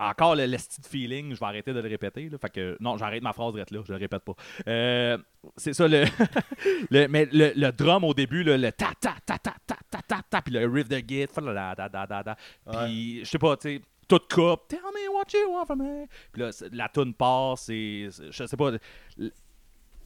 [0.00, 2.28] encore le, le style feeling, je vais arrêter de le répéter.
[2.28, 4.32] Là, fait que, non, j'arrête ma phrase d'être là, je le répète pas.
[4.66, 5.18] Euh,
[5.56, 6.04] c'est ça, le,
[6.90, 10.02] le- mais le, le drum au début, là, le ta ta ta ta ta ta
[10.02, 12.36] ta ta, puis le riff de git, da da da da da,
[12.72, 16.06] puis je sais pas, tu sais, toute coupe, tell me what you want from me.
[16.32, 18.72] Puis là, c'est- la tune passe, et je sais pas,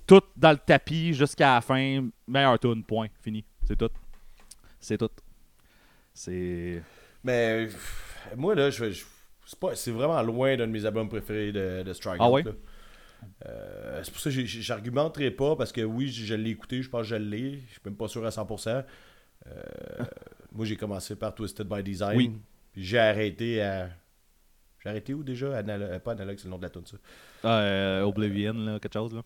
[0.06, 3.88] tout dans le tapis jusqu'à la fin, meilleure tune, point, fini, c'est tout.
[4.80, 5.08] C'est tout.
[6.12, 6.82] C'est.
[7.22, 7.68] Mais
[8.36, 9.04] moi, là, je, je-
[9.46, 12.44] c'est, pas, c'est vraiment loin d'un de mes albums préférés de, de Strike Ah Out,
[12.46, 12.52] ouais?
[13.46, 16.90] Euh, c'est pour ça que j'argumenterai pas parce que oui, je, je l'ai écouté, je
[16.90, 17.52] pense que je l'ai.
[17.66, 18.84] Je suis même pas sûr à 100%.
[19.46, 19.62] Euh,
[20.52, 22.16] moi, j'ai commencé par Twisted by Design.
[22.16, 22.32] Oui.
[22.72, 23.88] Puis j'ai arrêté à.
[24.82, 25.62] J'ai arrêté où déjà?
[25.62, 26.96] Analo- euh, Pas Analogue, c'est le nom de la tune, ça.
[27.48, 29.22] Euh, Oblivion, là, quelque chose, là.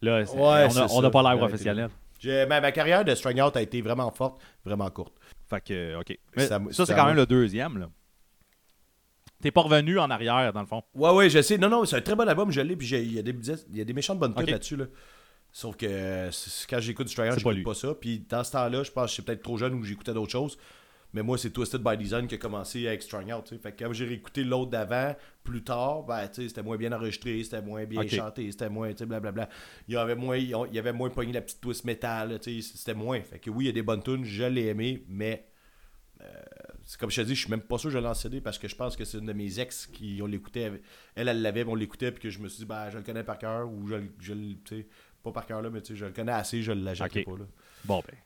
[0.00, 1.88] Là, c'est- Ouais, on n'a pas l'air professionnel.
[2.18, 5.14] J'ai- ma, ma carrière de Strike Out a été vraiment forte, vraiment courte.
[5.48, 6.18] Fait que, OK.
[6.36, 7.88] Mais Ça- ça, c'est quand me- même le deuxième, là.
[9.42, 10.82] T'es pas revenu en arrière, dans le fond.
[10.94, 11.58] Ouais, ouais, je sais.
[11.58, 13.34] Non, non, c'est un très bon album, je l'ai, puis il y, a des,
[13.72, 14.50] y a des méchantes bonnes tunes Ok.
[14.50, 14.76] là-dessus.
[14.76, 14.86] Là.
[15.50, 16.30] Sauf que euh,
[16.70, 17.62] quand j'écoute du pas j'écoute lui.
[17.62, 17.94] pas ça.
[17.94, 20.56] Puis dans ce temps-là, je pense que j'étais peut-être trop jeune ou j'écoutais d'autres choses.
[21.14, 23.54] Mais moi, c'est Twisted by Design qui a commencé avec Strong Out.
[23.62, 25.14] Fait que quand j'ai réécouté l'autre d'avant,
[25.44, 29.06] plus tard, ben, c'était moins bien enregistré, c'était moins bien chanté, c'était moins, tu sais,
[29.06, 29.50] blablabla.
[29.88, 33.20] Il y avait moins, il y avait moins pogné la petite twist métal, c'était moins.
[33.20, 35.44] Fait que oui, il y a des bonnes tunes, je l'ai aimé, mais
[36.22, 36.26] euh,
[36.92, 38.42] c'est comme je te dis, je suis même pas sûr que je l'ai en CD
[38.42, 40.70] parce que je pense que c'est une de mes ex qui on l'écoutait.
[41.14, 43.02] Elle, elle l'avait, mais on l'écoutait, puis que je me suis dit, ben, je le
[43.02, 44.34] connais par cœur, ou je, le- je
[44.68, 44.86] sais,
[45.22, 47.32] pas par cœur là, mais tu sais, je le connais assez, je l'achèterai Ok.
[47.34, 47.46] pas là.
[47.86, 48.16] Bon, ben.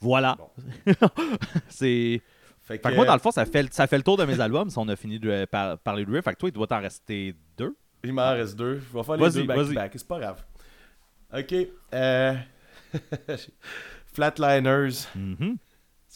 [0.00, 0.36] Voilà.
[0.36, 0.50] Bon.
[1.68, 2.20] c'est.
[2.62, 4.24] Fait que, Fait que moi, dans le fond, ça fait, ça fait le tour de
[4.24, 6.20] mes albums si on a fini de par- parler de lui.
[6.22, 7.76] Fait que toi, il doit t'en rester deux.
[8.04, 8.76] Il m'en reste deux.
[8.80, 9.68] Je vais faire les Vas-y, deux back vas-y.
[9.68, 9.92] to back.
[9.94, 10.44] C'est pas grave.
[11.32, 11.54] Ok.
[11.94, 12.34] Euh...
[14.12, 15.06] Flatliners.
[15.14, 15.56] Mhm.
[15.56, 15.69] Est-ce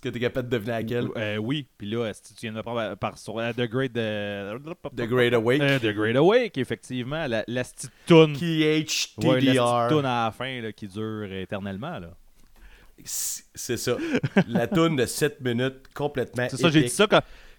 [0.04, 1.66] que t'es capable de deviner laquelle Euh, oui.
[1.76, 3.96] Puis là, que tu viens de me prendre par, sur euh, The Great...
[3.96, 4.58] euh,
[4.96, 5.60] The Great Awake.
[5.62, 7.26] Euh, The Great Awake, effectivement.
[7.26, 8.36] La, la petite toune.
[9.18, 11.98] Ouais, la petite toune à la fin là, qui dure éternellement.
[11.98, 12.10] Là.
[13.04, 13.96] C'est ça.
[14.48, 17.06] La toune de 7 minutes complètement C'est ça, j'ai dit ça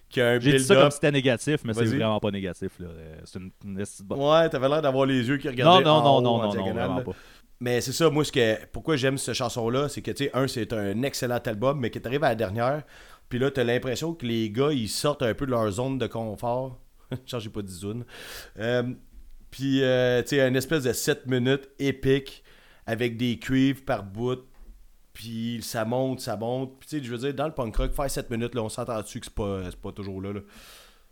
[0.08, 2.72] Qui un j'ai dit ça comme si c'était négatif, mais c'est vraiment pas négatif.
[2.78, 2.86] là.
[2.88, 3.20] Euh,
[3.64, 6.30] une, Ouais, t'avais l'air d'avoir les yeux qui Non, regardaient non, en non, haut, non,
[6.30, 7.12] en non, non, diagonale, vraiment pas.
[7.60, 10.46] Mais c'est ça, moi, ce que, pourquoi j'aime cette chanson-là, c'est que, tu sais, un,
[10.46, 12.82] c'est un excellent album, mais qui t'arrive à la dernière,
[13.28, 16.06] puis là, t'as l'impression que les gars, ils sortent un peu de leur zone de
[16.06, 16.80] confort.
[17.26, 18.04] Changez pas de zone.
[18.58, 18.92] Euh,
[19.50, 22.44] puis, euh, tu sais, une espèce de 7 minutes épique,
[22.84, 24.44] avec des cuivres par bout,
[25.12, 26.78] puis ça monte, ça monte.
[26.78, 28.68] Puis, tu sais, je veux dire, dans le punk rock, faire 7 minutes, là, on
[28.68, 30.40] s'entend dessus que c'est pas, pas toujours là, là.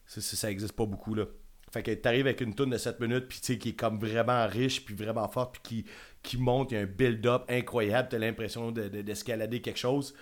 [0.06, 1.24] Ça existe pas beaucoup, là.
[1.72, 3.98] Fait que t'arrives avec une tourne de 7 minutes, puis tu sais, qui est comme
[3.98, 5.90] vraiment riche, puis vraiment forte, puis qui,
[6.24, 10.14] qui monte, il y a un build-up incroyable, t'as l'impression de- de- d'escalader quelque chose.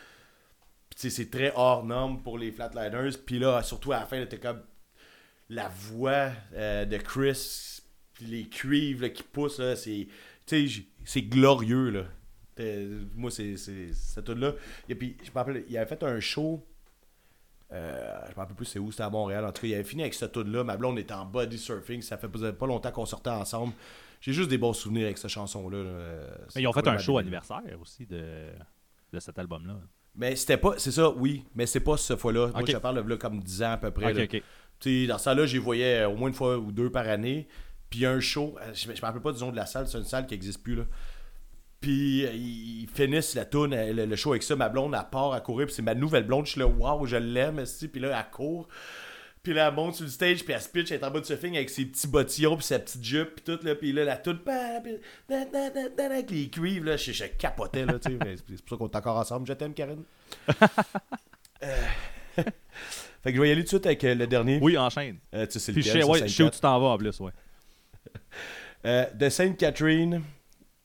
[0.94, 4.26] Puis c'est très hors norme pour les Flatliners, puis là, surtout à la fin, là,
[4.26, 4.62] t'as comme
[5.48, 7.80] la voix euh, de Chris,
[8.20, 10.06] les cuivres là, qui poussent, là, c'est,
[10.46, 12.04] c'est glorieux, là.
[12.54, 12.86] T'es-
[13.16, 14.52] Moi, c'est, cette tune-là.
[14.90, 16.66] Et puis, je me rappelle, il avait fait un show
[17.72, 19.44] euh, je me rappelle plus c'est où, c'était à Montréal.
[19.46, 21.56] En tout cas, il avait fini avec cette tune là Ma blonde était en body
[21.56, 22.02] surfing.
[22.02, 23.72] Ça fait pas longtemps qu'on sortait ensemble.
[24.22, 25.82] J'ai juste des bons souvenirs avec cette chanson-là.
[25.82, 25.90] là.
[25.90, 28.22] Euh, Mais ils ont fait un show anniversaire aussi de,
[29.12, 29.74] de cet album-là.
[30.14, 32.46] Mais c'était pas, c'est ça, oui, mais c'est pas cette fois-là.
[32.48, 32.70] Moi, Ok.
[32.70, 34.12] je parle de là, comme 10 ans à peu près.
[34.12, 34.24] Ok, là.
[34.24, 34.42] ok.
[34.78, 37.46] Tu sais, dans temps-là, j'y voyais au moins une fois ou deux par année.
[37.90, 40.04] Puis un show, euh, je, me rappelle pas du nom de la salle, c'est une
[40.04, 40.76] salle qui n'existe plus.
[40.76, 40.84] là.
[41.80, 44.54] Puis euh, ils finissent la tourne, euh, le, le show avec ça.
[44.54, 45.66] Ma blonde, elle part à courir.
[45.66, 46.46] Puis c'est ma nouvelle blonde.
[46.46, 47.58] Je suis là, waouh, je l'aime.
[47.58, 47.88] esti.
[47.88, 48.68] Puis là, elle court.
[49.42, 50.44] Puis là, elle monte sur le stage.
[50.44, 52.56] Puis elle se pitch, elle est en bas de surfing avec ses petits bottillons.
[52.56, 53.34] Puis sa petite jupe.
[53.36, 53.64] Puis tout.
[53.64, 56.86] Là, puis là, la da, Avec les cuivres.
[56.86, 57.84] Là, je, je capotais.
[57.84, 58.18] Là, tu sais.
[58.48, 59.46] C'est pour ça qu'on est encore ensemble.
[59.46, 60.04] Je t'aime, Karine.
[61.64, 61.76] Euh,
[63.22, 64.58] fait que je vais y aller tout de suite avec euh, le dernier.
[64.60, 65.18] Oui, enchaîne.
[65.34, 67.32] Euh, tu sais, c'est Puis je sais, où tu t'en vas en plus, ouais.
[68.84, 70.24] Euh, de Sainte Catherine,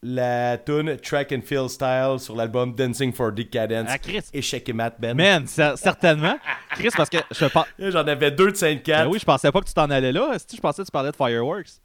[0.04, 3.88] la tune Track and Field Style sur l'album Dancing for Decadence.
[3.92, 4.22] Ah, Chris.
[4.34, 5.16] Échec et mat, Ben.
[5.16, 6.38] Man, cer- certainement.
[6.72, 7.46] Chris, parce que je.
[7.46, 9.06] Là, J'en avais deux de Sainte Cat.
[9.06, 10.38] Ben oui, je pensais pas que tu t'en allais là.
[10.54, 11.82] Je pensais que tu parlais de Fireworks?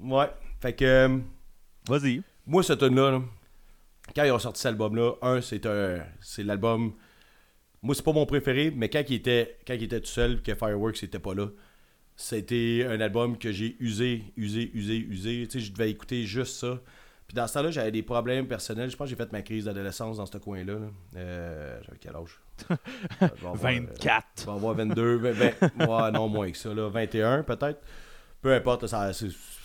[0.00, 0.26] Ouais.
[0.60, 1.18] Fait que euh,
[1.88, 2.22] Vas-y.
[2.46, 3.22] moi, cette tune là là,
[4.14, 6.92] quand ils ont sorti cet album-là, un, c'est un, c'est l'album.
[7.82, 10.54] Moi, c'est pas mon préféré, mais quand il était, quand il était tout seul, que
[10.54, 11.48] Fireworks était pas là,
[12.16, 15.46] c'était un album que j'ai usé, usé, usé, usé.
[15.48, 16.80] Tu sais, je devais écouter juste ça.
[17.26, 18.90] Puis dans ce temps-là, j'avais des problèmes personnels.
[18.90, 20.74] Je pense que j'ai fait ma crise d'adolescence dans ce coin-là.
[20.74, 20.86] là.
[21.16, 22.40] Euh, j'avais quel âge?
[23.22, 24.26] Euh, je vais avoir, euh, 24.
[24.40, 27.80] je vais avoir 22, 20, 20, ouais, non, moins que ça, là, 21 peut-être.
[28.40, 29.10] Peu importe, ça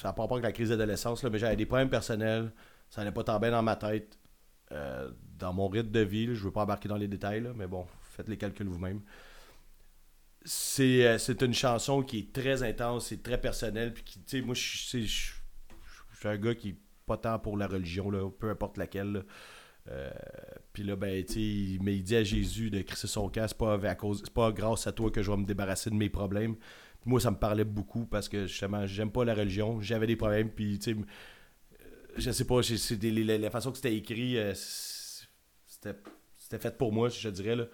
[0.04, 2.52] n'a pas avec la crise d'adolescence, là, mais j'avais des problèmes personnels.
[2.90, 4.18] Ça n'allait pas tant bien dans ma tête.
[4.72, 7.52] Euh, dans mon rythme de vie, là, je veux pas embarquer dans les détails, là,
[7.56, 9.02] mais bon, faites les calculs vous-même.
[10.46, 13.94] C'est euh, c'est une chanson qui est très intense, c'est très personnel.
[13.94, 15.34] Puis qui, tu sais, moi, je suis-
[16.24, 16.78] un gars qui
[17.10, 19.26] pas tant pour la religion, là, peu importe laquelle.
[19.90, 20.12] Euh,
[20.74, 23.74] puis là, ben, tu mais il dit à Jésus de crisser son camp, c'est pas,
[23.84, 26.56] à cause- pas grâce à toi que je vais me débarrasser de mes problèmes.
[27.06, 30.50] Moi, ça me parlait beaucoup parce que justement, j'aime pas la religion, j'avais des problèmes,
[30.52, 31.86] puis tu sais, euh,
[32.18, 37.30] je sais pas, des- la façon que c'était écrit, euh, c'était fait pour moi, je
[37.30, 37.56] dirais.
[37.56, 37.66] Là.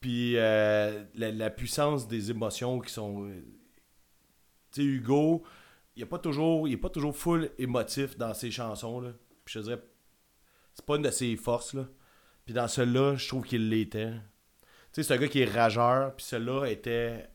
[0.00, 0.92] Puis la,
[1.32, 3.28] la puissance des émotions qui sont.
[4.72, 5.42] Tu sais, Hugo,
[5.96, 9.00] il est pas toujours, il est pas toujours full émotif dans ses chansons.
[9.00, 9.12] Là.
[9.44, 9.80] Puis je dirais,
[10.74, 11.74] c'est pas une de ses forces.
[11.74, 11.88] Là.
[12.44, 14.12] Puis dans celui-là, je trouve qu'il l'était.
[14.92, 17.26] Tu sais, c'est un gars qui est rageur, puis celui-là était.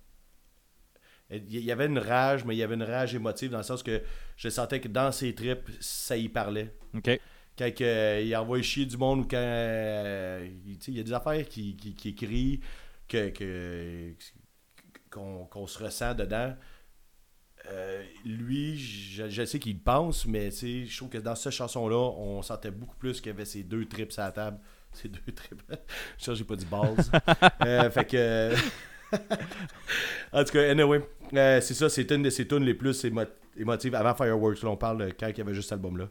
[1.30, 3.84] Il y avait une rage, mais il y avait une rage émotive dans le sens
[3.84, 4.02] que
[4.36, 7.10] je sentais que dans ses tripes, ça y parlait OK.
[7.58, 11.00] quand que, il envoie chier du monde ou quand euh, il, tu sais, il y
[11.00, 12.60] a des affaires qui, qui, qui écrit
[13.08, 14.14] que, que-
[15.10, 16.54] qu'on, qu'on se ressent dedans.
[17.70, 21.54] Euh, lui, je, je sais qu'il pense, mais tu sais, je trouve que dans cette
[21.54, 24.60] chanson-là, on sentait beaucoup plus qu'il y avait ces deux trips à la table.
[24.94, 25.62] Ces deux trips.
[26.18, 26.96] je j'ai pas dit balls.
[27.66, 28.54] Euh, fait que.
[30.34, 31.02] en tout cas, anyway,
[31.34, 33.26] euh, c'est ça, c'est une de ses tunes les plus émo-
[33.58, 34.62] émotives avant Fireworks.
[34.64, 36.10] Là, on parle de quand il y avait juste cet album-là.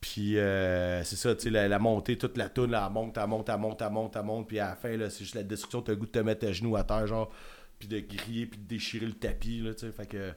[0.00, 3.18] Puis euh, c'est ça, tu sais, la, la montée, toute la toune, là, elle monte,
[3.18, 5.42] elle monte, elle monte, elle monte, elle monte, puis à la fin, c'est juste la
[5.42, 7.30] destruction, t'as le goût de te mettre à genoux à terre, genre,
[7.78, 10.32] puis de griller, puis de déchirer le tapis, là, tu sais, fait que...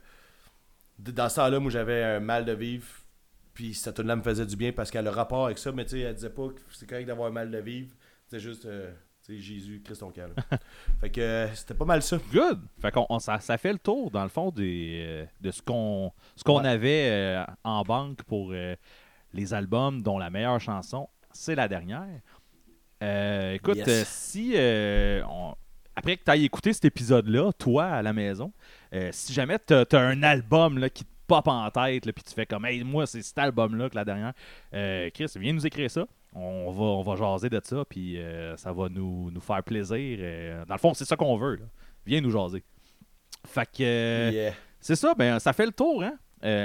[0.98, 2.86] Dans ce temps-là, moi, j'avais un mal de vivre,
[3.54, 5.84] puis cette tune-là me faisait du bien parce qu'elle a le rapport avec ça, mais
[5.86, 7.94] tu sais, elle disait pas que c'est correct d'avoir un mal de vivre,
[8.28, 10.30] c'est juste, euh, C'est Jésus, Christ ton cœur.
[11.02, 12.20] fait que euh, c'était pas mal ça.
[12.32, 12.62] Good.
[12.80, 15.64] Fait qu'on on- ça, ça fait le tour, dans le fond, des, euh, de ce
[15.64, 16.68] qu'on ce qu'on Ouais.
[16.70, 18.54] avait euh, en banque pour
[19.34, 22.22] les albums dont la meilleure chanson, c'est la dernière.
[23.02, 24.08] Écoute, Yes.
[24.08, 25.56] si euh, on-
[25.96, 28.52] après que tu ailles écouter cet épisode-là, toi, à la maison,
[28.94, 32.24] euh, si jamais tu as, un album là, qui te pop en tête, là, puis
[32.24, 34.34] tu fais comme, hey, moi, c'est cet album-là que la dernière,
[34.74, 36.06] euh, Chris, viens nous écrire ça.
[36.34, 40.20] On va, on va jaser de ça, puis euh, ça va nous, nous faire plaisir.
[40.68, 41.56] dans le fond, c'est ça qu'on veut.
[41.56, 41.66] là.
[42.06, 42.64] Viens nous jaser.
[43.48, 44.54] Fait que Yeah.
[44.80, 46.16] c'est ça, ben ça fait le tour, hein?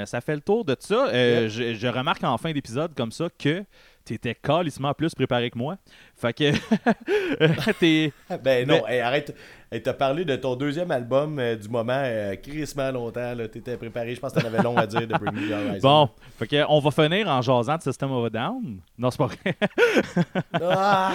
[0.07, 1.09] Ça fait le tour de ça.
[1.49, 3.65] Je remarque en fin d'épisode comme ça que
[4.05, 5.77] t'étais calissement plus préparé que moi.
[6.17, 8.13] Fait que t'es.
[8.43, 9.35] Ben non, Mais- hey, arrête.
[9.73, 13.35] Hey, T'as parlé de ton deuxième album euh, du moment, euh, crissement longtemps.
[13.37, 13.47] là.
[13.47, 14.17] T'étais préparé.
[14.17, 15.79] Je pense que t'en avais long à dire de Bring Me Horizon.
[15.81, 16.09] Bon,
[16.41, 18.81] fait que on va finir en jasant de System of a Down.
[18.99, 19.57] Non, c'est pas vrai.
[20.61, 21.13] Ah!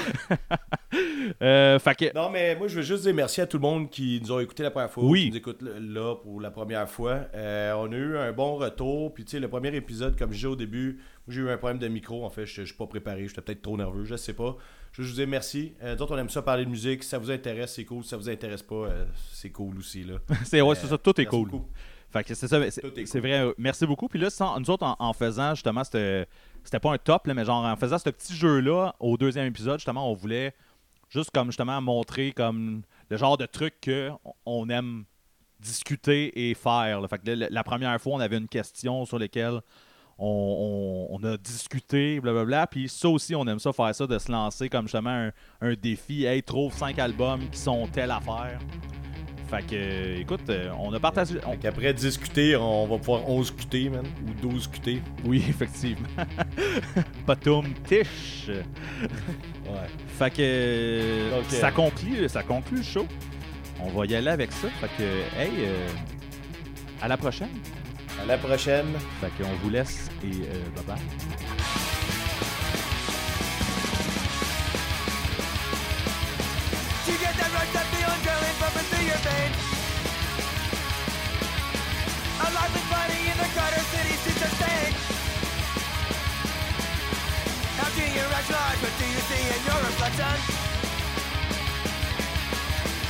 [1.42, 2.14] Euh, fait que.
[2.16, 4.42] Non, mais moi, je veux juste dire merci à tout le monde qui nous a
[4.42, 5.04] écouté la première fois.
[5.04, 5.24] Oui.
[5.26, 7.22] Qui nous écoute là pour la première fois.
[7.34, 9.14] Euh, on a eu un bon retour.
[9.14, 11.80] Puis, tu sais, le premier épisode, comme je disais au début, j'ai eu un problème
[11.80, 12.24] de micro.
[12.24, 13.28] En fait, je je suis pas préparé.
[13.28, 14.06] J'étais peut-être trop nerveux.
[14.06, 14.56] Je sais pas.
[14.96, 15.74] Je veux juste dire merci.
[15.84, 17.04] Euh, nous autres, on aime ça parler de musique.
[17.04, 18.02] Si ça vous intéresse, c'est cool.
[18.04, 20.06] Si ça vous intéresse pas, euh, c'est cool aussi.
[20.06, 20.16] Là.
[20.46, 21.50] C'est ouais, ça, tout est cool.
[21.50, 21.68] beaucoup.
[22.14, 23.20] Fait que c'est ça, c'est cool.
[23.22, 23.42] vrai.
[23.42, 24.08] euh, Merci beaucoup.
[24.08, 26.28] Puis là, sans- nous autres, en, en faisant justement, c'était
[26.64, 29.80] c'était pas un top, là, mais genre en faisant ce petit jeu-là au deuxième épisode,
[29.80, 30.54] justement, on voulait
[31.10, 34.12] juste comme justement montrer comme le genre de truc que
[34.46, 35.04] on aime
[35.60, 37.02] discuter et faire.
[37.02, 37.08] là.
[37.10, 39.60] Fait que la, la première fois, on avait une question sur laquelle
[40.18, 42.68] on, on- on a discuté, blablabla.
[42.68, 45.74] Puis ça aussi, on aime ça faire ça, de se lancer comme justement un, un
[45.74, 46.26] défi.
[46.26, 48.60] Hey, trouve cinq albums qui sont telle affaire.
[49.48, 51.36] Fait que, euh, écoute, euh, on a partagé.
[51.46, 54.04] on- Fait qu'après discuter, on va pouvoir 11 cuter, man.
[54.28, 55.02] Ou 12 cuter.
[55.24, 56.08] Oui, effectivement.
[57.28, 58.48] Patoum tiche.
[58.50, 59.88] Ouais.
[60.18, 63.06] Fait que Donc, ça euh, conclut, ça conclut le show.
[63.80, 64.68] On va y aller avec ça.
[64.70, 65.04] Fait que,
[65.40, 65.88] hey, euh,
[67.02, 67.50] à la prochaine.
[68.22, 68.98] À la prochaine.
[69.22, 70.96] Fait qu'on vous laisse et euh, bye bye.
[77.08, 79.58] You get that rush, that feeling drilling pumping through your veins.
[82.42, 84.92] A life is fighting in the Carter City to sustain.
[87.78, 88.80] How do you rationalize?
[88.82, 90.36] What do you see in your reflection?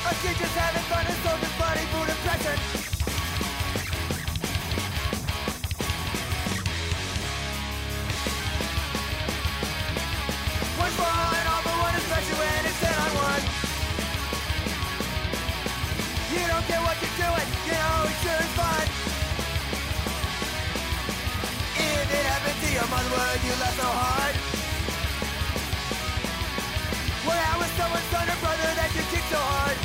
[0.06, 2.85] A kid just having fun and sold his body food impression.
[22.76, 24.36] Your mother, would you laugh so hard?
[27.26, 29.85] Well, how was someone's son or brother that you kicked so hard?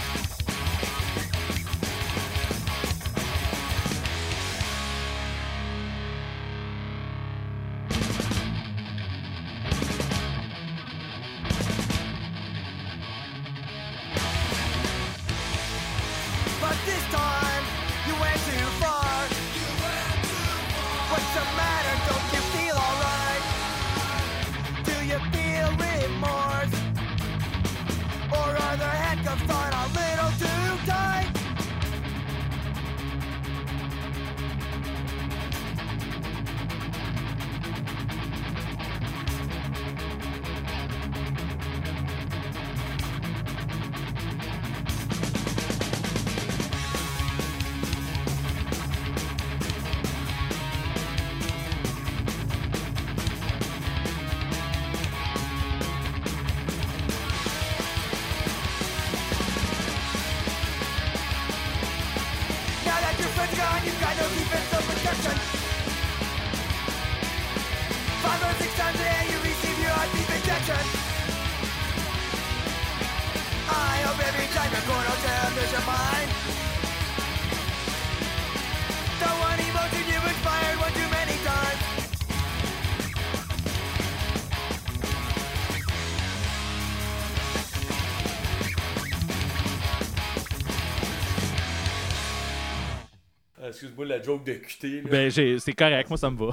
[93.81, 95.03] Excuse-moi la joke de QT.
[95.05, 95.09] Là.
[95.11, 96.51] Ben, c'est correct, moi ça me va.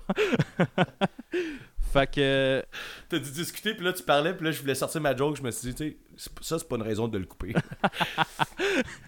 [1.92, 2.64] fait que.
[3.10, 5.36] T'as dit discuter, puis là tu parlais, puis là je voulais sortir ma joke.
[5.36, 7.54] Je me suis dit, tu sais, c'est- ça c'est pas une raison de le couper.